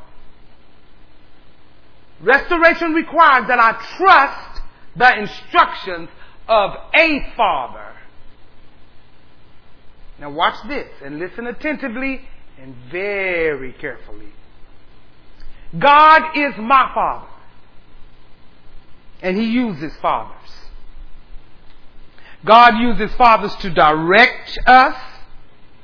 [2.21, 4.61] Restoration requires that I trust
[4.95, 6.09] the instructions
[6.47, 7.93] of a father.
[10.19, 12.21] Now watch this and listen attentively
[12.57, 14.31] and very carefully.
[15.77, 17.27] God is my father.
[19.21, 20.51] And he uses fathers.
[22.45, 24.95] God uses fathers to direct us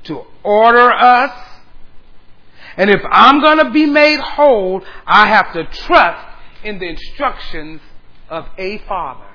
[0.05, 1.31] to order us.
[2.77, 6.27] And if I'm going to be made whole, I have to trust
[6.63, 7.81] in the instructions
[8.29, 9.27] of a father.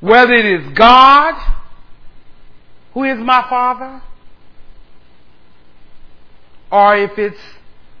[0.00, 1.34] Whether it is God
[2.94, 4.02] who is my father,
[6.70, 7.40] or if it's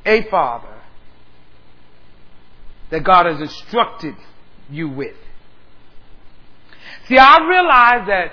[0.04, 0.78] a father
[2.90, 4.14] that God has instructed
[4.70, 5.16] you with.
[7.06, 8.32] See, I realize that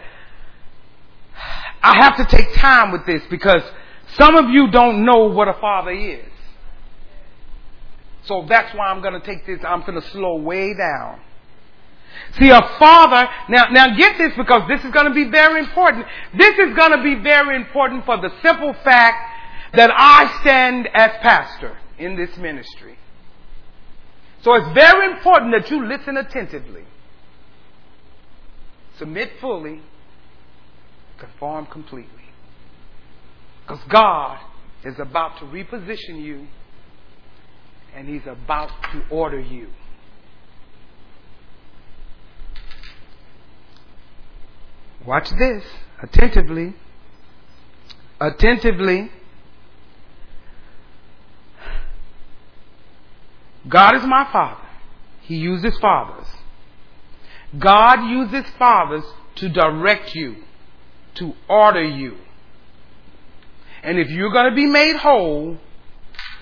[1.85, 3.61] I have to take time with this because
[4.17, 6.25] some of you don't know what a father is.
[8.23, 11.21] So that's why I'm going to take this, I'm going to slow way down.
[12.39, 16.07] See, a father, now, now get this because this is going to be very important.
[16.35, 19.17] This is going to be very important for the simple fact
[19.75, 22.97] that I stand as pastor in this ministry.
[24.41, 26.85] So it's very important that you listen attentively.
[28.97, 29.81] submit fully,
[31.17, 32.09] conform completely.
[33.61, 34.39] Because God
[34.83, 36.47] is about to reposition you
[37.95, 39.69] and He's about to order you.
[45.05, 45.63] Watch this
[46.01, 46.75] attentively.
[48.19, 49.11] Attentively.
[53.67, 54.61] God is my father.
[55.21, 56.27] He uses fathers.
[57.57, 59.03] God uses fathers
[59.35, 60.35] to direct you,
[61.15, 62.17] to order you.
[63.83, 65.57] And if you're going to be made whole,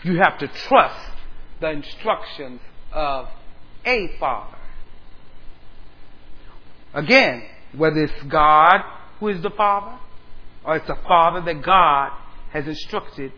[0.04, 1.12] you have to trust
[1.60, 2.62] the instructions
[2.92, 3.28] of
[3.86, 4.58] a father.
[6.94, 7.44] Again,
[7.76, 8.82] whether it's God
[9.20, 9.98] who is the father
[10.64, 12.12] or it's a father that God
[12.52, 13.32] has instructed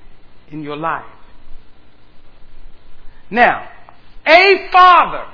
[0.52, 1.06] in your life.
[3.30, 3.70] Now,
[4.28, 5.26] a father,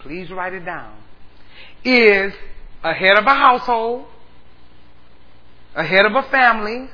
[0.00, 0.96] please write it down,
[1.84, 2.32] is
[2.82, 4.06] a head of a household,
[5.74, 6.88] a head of a family,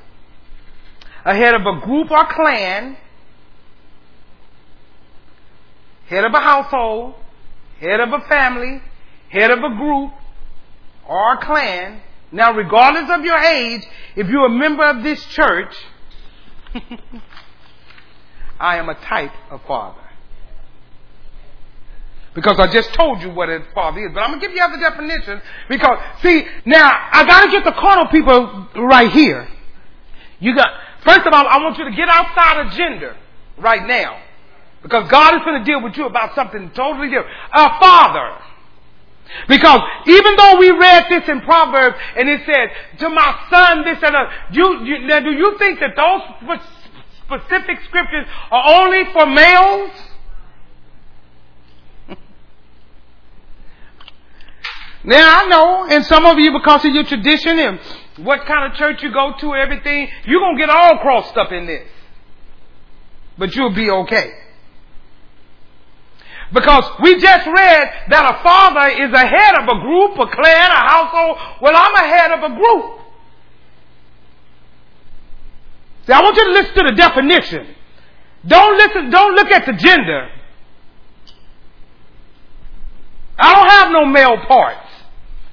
[1.24, 2.96] a head of a group or clan,
[6.06, 7.14] head of a household,
[7.80, 8.80] head of a family,
[9.30, 10.12] head of a group
[11.08, 12.00] or a clan.
[12.30, 13.82] Now, regardless of your age,
[14.14, 15.74] if you're a member of this church,
[18.60, 20.07] I am a type of father.
[22.38, 24.12] Because I just told you what a father is.
[24.14, 25.42] But I'm going to give you other definitions.
[25.68, 29.48] Because, see, now, I got to get the carnal people right here.
[30.38, 30.68] You got,
[31.02, 33.16] first of all, I want you to get outside of gender
[33.58, 34.22] right now.
[34.84, 37.34] Because God is going to deal with you about something totally different.
[37.52, 38.38] A father.
[39.48, 43.98] Because even though we read this in Proverbs and it says, to my son this
[44.00, 46.60] and that, you, you, now do you think that those
[47.26, 49.90] specific scriptures are only for males?
[55.04, 57.80] Now I know, and some of you, because of your tradition and
[58.18, 61.66] what kind of church you go to, everything, you're gonna get all crossed up in
[61.66, 61.86] this.
[63.36, 64.32] But you'll be okay.
[66.52, 70.70] Because we just read that a father is a head of a group, a clan,
[70.70, 71.38] a household.
[71.60, 73.00] Well, I'm a head of a group.
[76.06, 77.74] See, I want you to listen to the definition.
[78.46, 80.30] Don't listen, don't look at the gender.
[83.38, 84.87] I don't have no male parts.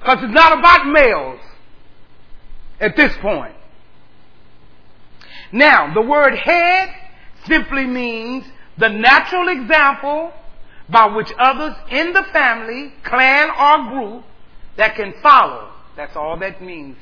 [0.06, 1.40] Because it's not about males
[2.78, 3.56] at this point.
[5.50, 6.90] Now, the word head
[7.48, 8.44] simply means
[8.78, 10.32] the natural example
[10.88, 14.24] by which others in the family, clan, or group
[14.76, 15.72] that can follow.
[15.96, 16.96] That's all that means.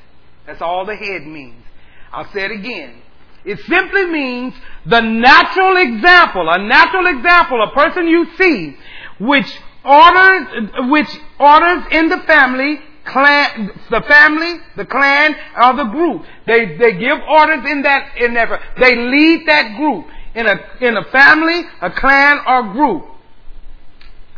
[0.47, 1.63] That's all the head means.
[2.11, 3.03] I'll say it again.
[3.45, 4.55] It simply means
[4.87, 8.79] the natural example, a natural example, a person you see,
[9.21, 16.25] which orders, which orders in the family clan, the family, the clan, or the group.
[16.47, 20.97] They, they give orders in that, in that, they lead that group in a, in
[20.97, 23.05] a family, a clan, or group.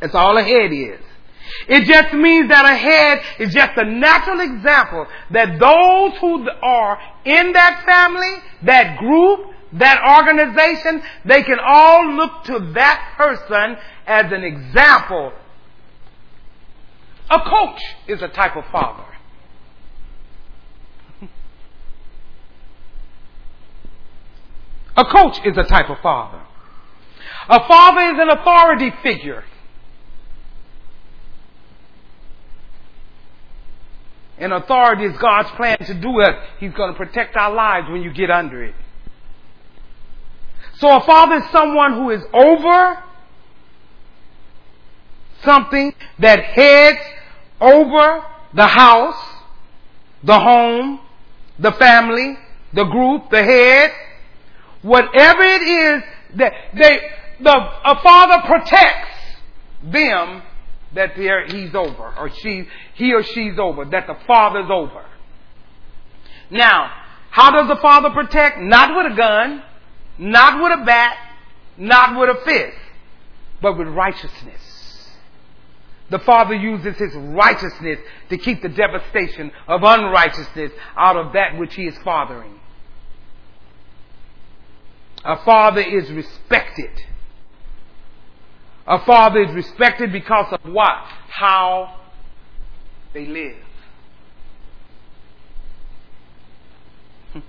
[0.00, 1.00] That's all a head is.
[1.68, 6.98] It just means that a head is just a natural example that those who are
[7.24, 13.76] in that family, that group, that organization, they can all look to that person
[14.07, 15.32] as an example
[17.30, 19.04] a coach is a type of father.
[24.96, 26.40] A coach is a type of father.
[27.48, 29.44] A father is an authority figure.
[34.38, 36.34] And authority is God's plan to do it.
[36.61, 38.74] He's going to protect our lives when you get under it.
[40.78, 43.03] So a father is someone who is over
[45.42, 46.98] something that heads
[47.61, 48.24] over
[48.54, 49.22] the house,
[50.22, 51.00] the home,
[51.58, 52.37] the family,
[52.72, 53.91] the group, the head,
[54.83, 56.03] whatever it is
[56.37, 57.00] that they,
[57.41, 59.14] the, a father protects
[59.83, 60.42] them
[60.95, 61.12] that
[61.50, 65.04] he's over or she, he or she's over, that the father's over.
[66.50, 66.91] Now,
[67.30, 68.61] how does the father protect?
[68.61, 69.62] Not with a gun,
[70.18, 71.16] not with a bat,
[71.76, 72.78] not with a fist,
[73.61, 74.66] but with righteousness.
[76.11, 77.99] The Father uses His righteousness
[78.30, 82.61] to keep the devastation of unrighteousness out of that which He is fathering.
[85.24, 86.91] A father is respected.
[88.87, 91.03] A father is respected because of what?
[91.28, 92.00] How
[93.12, 93.57] they live.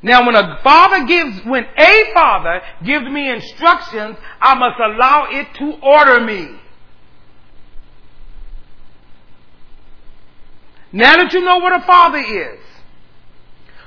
[0.00, 5.54] Now, when a father gives, when a father gives me instructions, I must allow it
[5.54, 6.56] to order me.
[10.92, 12.60] Now that you know what a father is.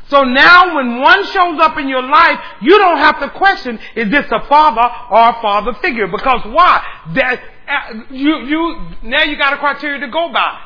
[0.10, 4.12] So now when one shows up in your life, you don't have to question, is
[4.12, 6.08] this a father or a father figure?
[6.08, 6.86] Because why?
[7.16, 10.60] That, uh, you, you, now you got a criteria to go by.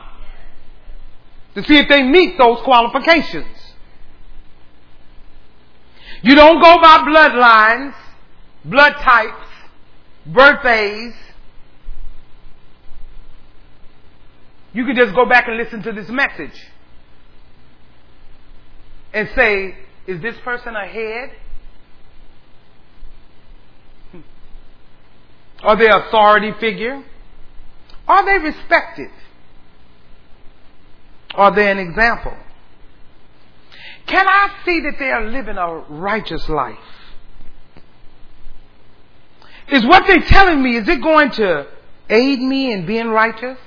[1.53, 3.45] To see if they meet those qualifications.
[6.23, 7.93] You don't go by bloodlines,
[8.65, 9.47] blood types,
[10.25, 11.13] birthdays.
[14.75, 16.67] You can just go back and listen to this message
[19.13, 19.73] and say,
[20.05, 21.29] is this person a head?
[24.11, 24.19] Hmm.
[25.63, 27.01] Are they an authority figure?
[28.05, 29.11] Are they respected?
[31.33, 32.35] Are they an example?
[34.07, 36.75] Can I see that they are living a righteous life?
[39.69, 41.65] Is what they're telling me, is it going to
[42.09, 43.57] aid me in being righteous?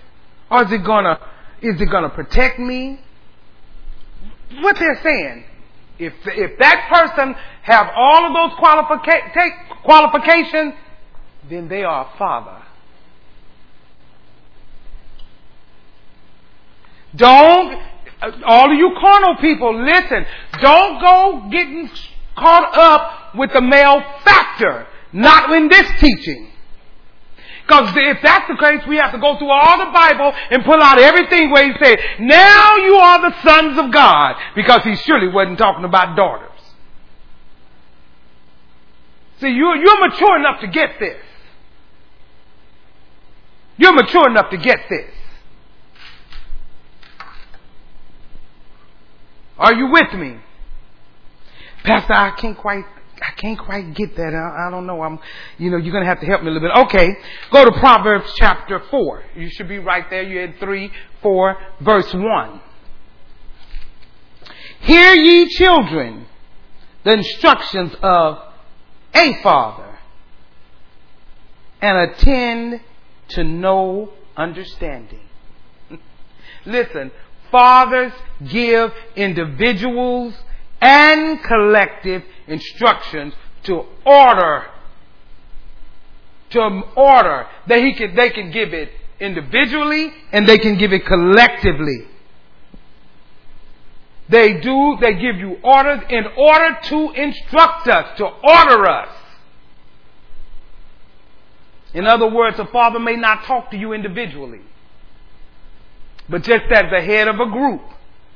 [0.51, 1.19] Or is it gonna,
[1.61, 3.01] is it gonna protect me?
[4.61, 5.45] What they're saying,
[5.99, 10.75] if, if that person have all of those qualifica- qualifications,
[11.51, 12.63] then they are a father.
[17.15, 17.83] Don't,
[18.47, 20.27] all of you carnal people, listen.
[20.61, 21.91] Don't go getting
[22.37, 24.87] caught up with the male factor.
[25.13, 26.53] Not in this teaching.
[27.69, 30.81] Because if that's the case, we have to go through all the Bible and pull
[30.83, 34.37] out everything where he said, now you are the sons of God.
[34.57, 36.49] Because he surely wasn't talking about daughters.
[39.41, 41.23] See, you're, you're mature enough to get this.
[43.77, 45.11] You're mature enough to get this.
[49.59, 50.39] Are you with me?
[51.85, 52.85] Pastor, I can't quite
[53.21, 54.35] I can't quite get that.
[54.35, 55.03] I, I, don't know.
[55.03, 55.19] I'm,
[55.59, 56.77] you know, you're going to have to help me a little bit.
[56.87, 57.17] Okay.
[57.53, 59.25] Go to Proverbs chapter 4.
[59.37, 60.23] You should be right there.
[60.23, 60.91] You had 3,
[61.23, 62.61] 4, verse 1.
[64.81, 66.27] Hear ye children
[67.05, 68.39] the instructions of
[69.15, 69.99] a father
[71.81, 72.81] and attend
[73.29, 75.21] to know understanding.
[76.67, 77.11] Listen,
[77.51, 78.13] fathers
[78.49, 80.35] give individuals
[80.81, 83.35] and collective instructions
[83.65, 84.67] to order
[86.51, 86.61] to
[86.97, 92.07] order that he can they can give it individually and they can give it collectively.
[94.29, 99.15] They do they give you orders in order to instruct us to order us.
[101.95, 104.61] In other words a father may not talk to you individually
[106.29, 107.83] but just as the head of a group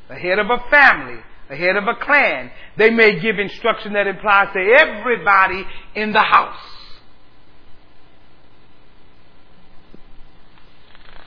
[0.09, 1.20] the head of a family
[1.53, 6.23] the head of a clan, they may give instruction that implies to everybody in the
[6.23, 6.57] house.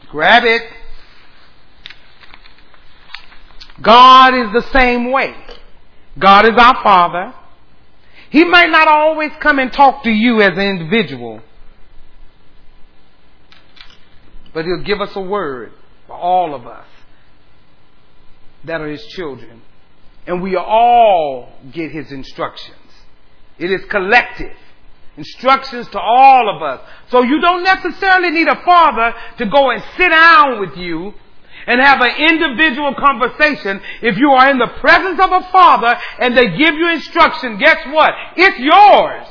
[0.09, 0.63] Grab it.
[3.79, 5.35] God is the same way.
[6.17, 7.35] God is our Father.
[8.31, 11.41] He might not always come and talk to you as an individual,
[14.55, 15.71] but He'll give us a word
[16.07, 16.87] for all of us
[18.63, 19.61] that are His children.
[20.27, 22.77] And we all get his instructions.
[23.57, 24.55] It is collective.
[25.17, 26.81] Instructions to all of us.
[27.09, 31.13] So you don't necessarily need a father to go and sit down with you
[31.67, 33.81] and have an individual conversation.
[34.01, 37.77] If you are in the presence of a father and they give you instruction, guess
[37.87, 38.11] what?
[38.35, 39.27] It's yours.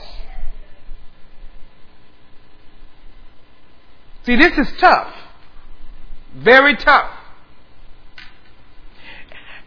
[4.25, 5.15] See, this is tough.
[6.35, 7.11] Very tough.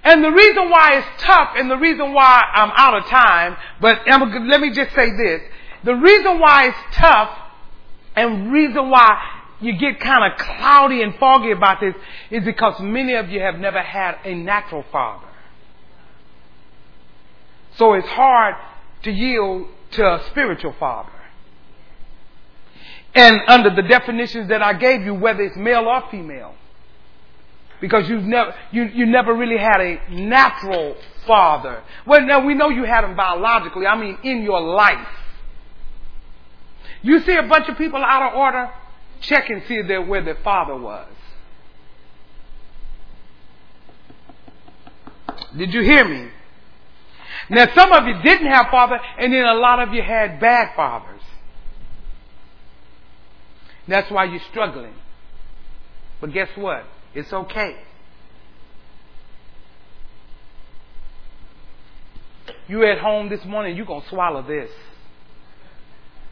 [0.07, 3.99] And the reason why it's tough and the reason why I'm out of time, but
[4.07, 5.41] let me just say this.
[5.83, 7.37] The reason why it's tough
[8.15, 9.21] and reason why
[9.59, 11.93] you get kind of cloudy and foggy about this
[12.31, 15.27] is because many of you have never had a natural father.
[17.75, 18.55] So it's hard
[19.03, 21.11] to yield to a spiritual father.
[23.13, 26.55] And under the definitions that I gave you, whether it's male or female,
[27.79, 30.95] because you've never, you, you never really had a natural
[31.25, 31.83] father.
[32.05, 33.85] Well, now we know you had him biologically.
[33.85, 35.07] I mean, in your life.
[37.03, 38.69] You see a bunch of people out of order,
[39.21, 41.07] check and see where their father was.
[45.55, 46.31] Did you hear me?
[47.49, 50.75] Now some of you didn't have father, and then a lot of you had bad
[50.75, 51.21] fathers.
[53.87, 54.93] That's why you're struggling.
[56.19, 56.83] But guess what?
[57.17, 57.75] It's okay.
[62.67, 64.69] You at home this morning, you're going to swallow this.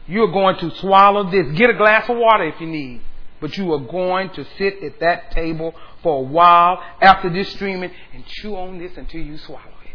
[0.06, 1.58] You're going to swallow this.
[1.58, 3.00] Get a glass of water if you need.
[3.40, 7.90] But you are going to sit at that table for a while after this streaming
[8.14, 9.90] and chew on this until you swallow it.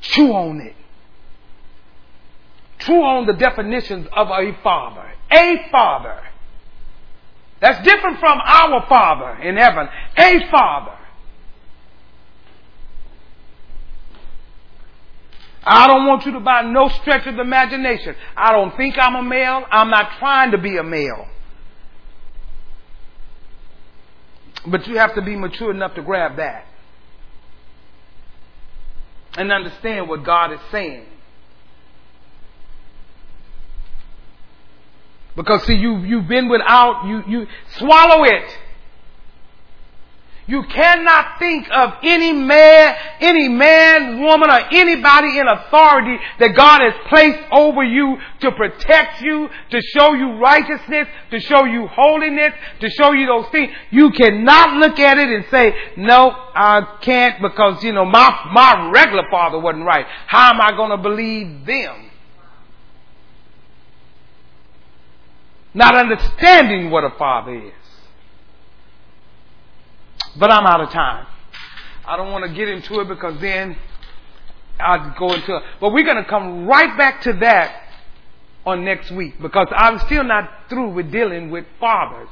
[0.00, 0.74] Chew on it.
[2.80, 5.12] Chew on the definitions of a father.
[5.30, 6.20] A father.
[7.60, 9.88] That's different from our Father in heaven.
[10.16, 10.96] A Father.
[15.62, 18.16] I don't want you to by no stretch of the imagination.
[18.36, 19.64] I don't think I'm a male.
[19.70, 21.26] I'm not trying to be a male.
[24.66, 26.66] But you have to be mature enough to grab that
[29.36, 31.04] and understand what God is saying.
[35.40, 37.46] Because see, you, you've been without, you, you
[37.78, 38.58] swallow it.
[40.46, 46.82] You cannot think of any man, any man, woman, or anybody in authority that God
[46.82, 52.52] has placed over you to protect you, to show you righteousness, to show you holiness,
[52.80, 53.72] to show you those things.
[53.90, 58.90] You cannot look at it and say, no, I can't because, you know, my, my
[58.90, 60.04] regular father wasn't right.
[60.26, 62.09] How am I going to believe them?
[65.72, 67.72] Not understanding what a father is.
[70.38, 71.26] But I'm out of time.
[72.06, 73.76] I don't want to get into it because then
[74.78, 75.62] I'd go into it.
[75.80, 77.84] But we're going to come right back to that
[78.66, 82.28] on next week because I'm still not through with dealing with fathers.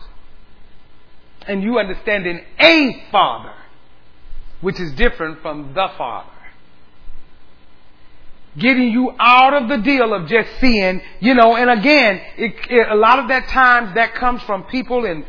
[1.46, 3.54] And you understanding a father,
[4.60, 6.30] which is different from the father.
[8.58, 12.88] Getting you out of the deal of just seeing, you know, and again, it, it,
[12.90, 15.24] a lot of that times that comes from people and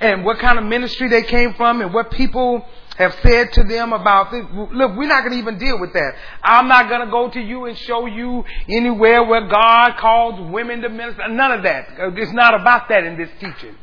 [0.00, 2.66] and what kind of ministry they came from and what people
[2.96, 4.44] have said to them about this.
[4.52, 6.14] Look, we're not going to even deal with that.
[6.42, 10.82] I'm not going to go to you and show you anywhere where God calls women
[10.82, 11.28] to minister.
[11.28, 11.86] None of that.
[11.98, 13.76] It's not about that in this teaching.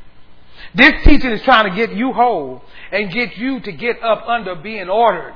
[0.75, 4.55] This teaching is trying to get you whole and get you to get up under
[4.55, 5.35] being ordered.